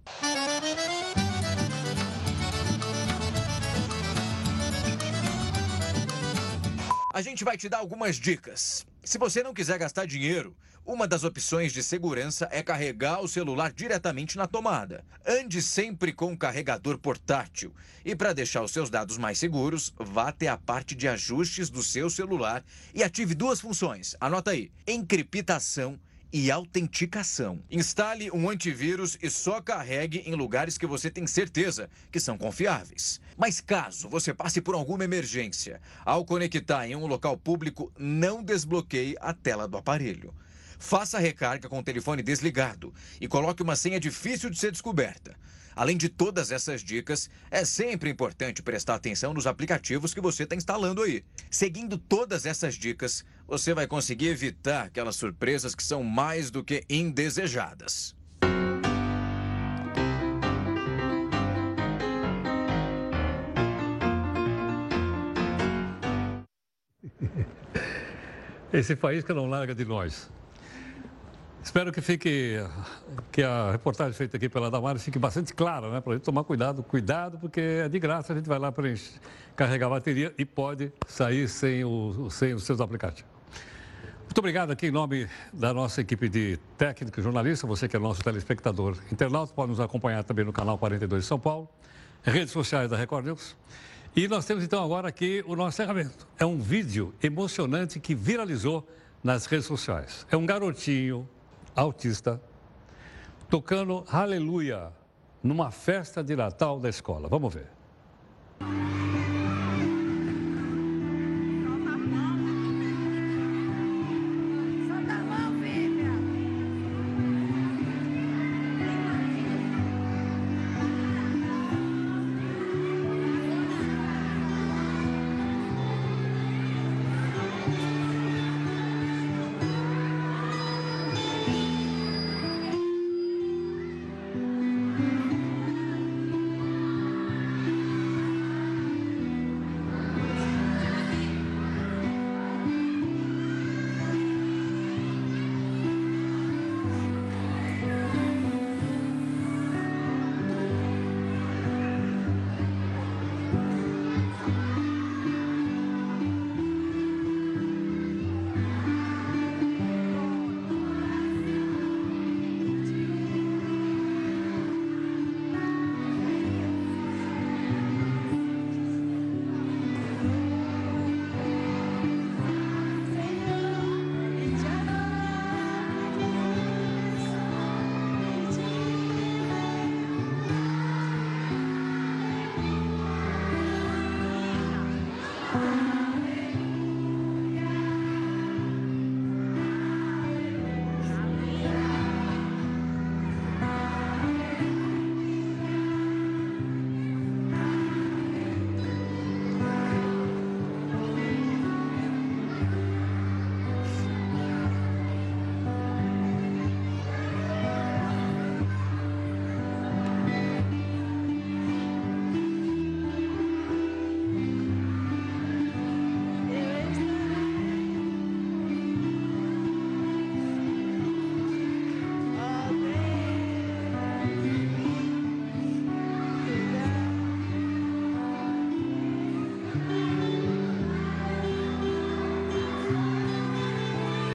[7.12, 8.86] A gente vai te dar algumas dicas.
[9.02, 10.56] Se você não quiser gastar dinheiro,
[10.88, 15.04] uma das opções de segurança é carregar o celular diretamente na tomada.
[15.26, 17.74] Ande sempre com um carregador portátil.
[18.02, 21.82] E para deixar os seus dados mais seguros, vá até a parte de ajustes do
[21.82, 22.64] seu celular
[22.94, 24.16] e ative duas funções.
[24.18, 26.00] Anota aí: encriptação
[26.32, 27.62] e autenticação.
[27.70, 33.20] Instale um antivírus e só carregue em lugares que você tem certeza que são confiáveis.
[33.36, 39.16] Mas caso você passe por alguma emergência, ao conectar em um local público, não desbloqueie
[39.20, 40.32] a tela do aparelho.
[40.78, 45.36] Faça a recarga com o telefone desligado e coloque uma senha difícil de ser descoberta.
[45.74, 50.56] Além de todas essas dicas, é sempre importante prestar atenção nos aplicativos que você está
[50.56, 51.24] instalando aí.
[51.50, 56.84] Seguindo todas essas dicas, você vai conseguir evitar aquelas surpresas que são mais do que
[56.88, 58.16] indesejadas.
[68.72, 70.28] Esse país que não larga de nós.
[71.68, 72.56] Espero que fique,
[73.30, 76.00] que a reportagem feita aqui pela Damares fique bastante clara, né?
[76.00, 78.88] Para a gente tomar cuidado, cuidado, porque é de graça, a gente vai lá para
[79.54, 83.30] carregar a bateria e pode sair sem, o, sem os seus aplicativos.
[84.24, 87.98] Muito obrigado aqui em nome da nossa equipe de técnico e jornalista, você que é
[87.98, 91.68] nosso telespectador internauta, pode nos acompanhar também no canal 42 de São Paulo,
[92.22, 93.54] redes sociais da Record News.
[94.16, 96.26] E nós temos então agora aqui o nosso encerramento.
[96.38, 98.88] É um vídeo emocionante que viralizou
[99.22, 100.26] nas redes sociais.
[100.30, 101.28] É um garotinho
[101.78, 102.40] autista
[103.48, 104.92] tocando Aleluia
[105.42, 107.28] numa festa de Natal da escola.
[107.28, 109.17] Vamos ver.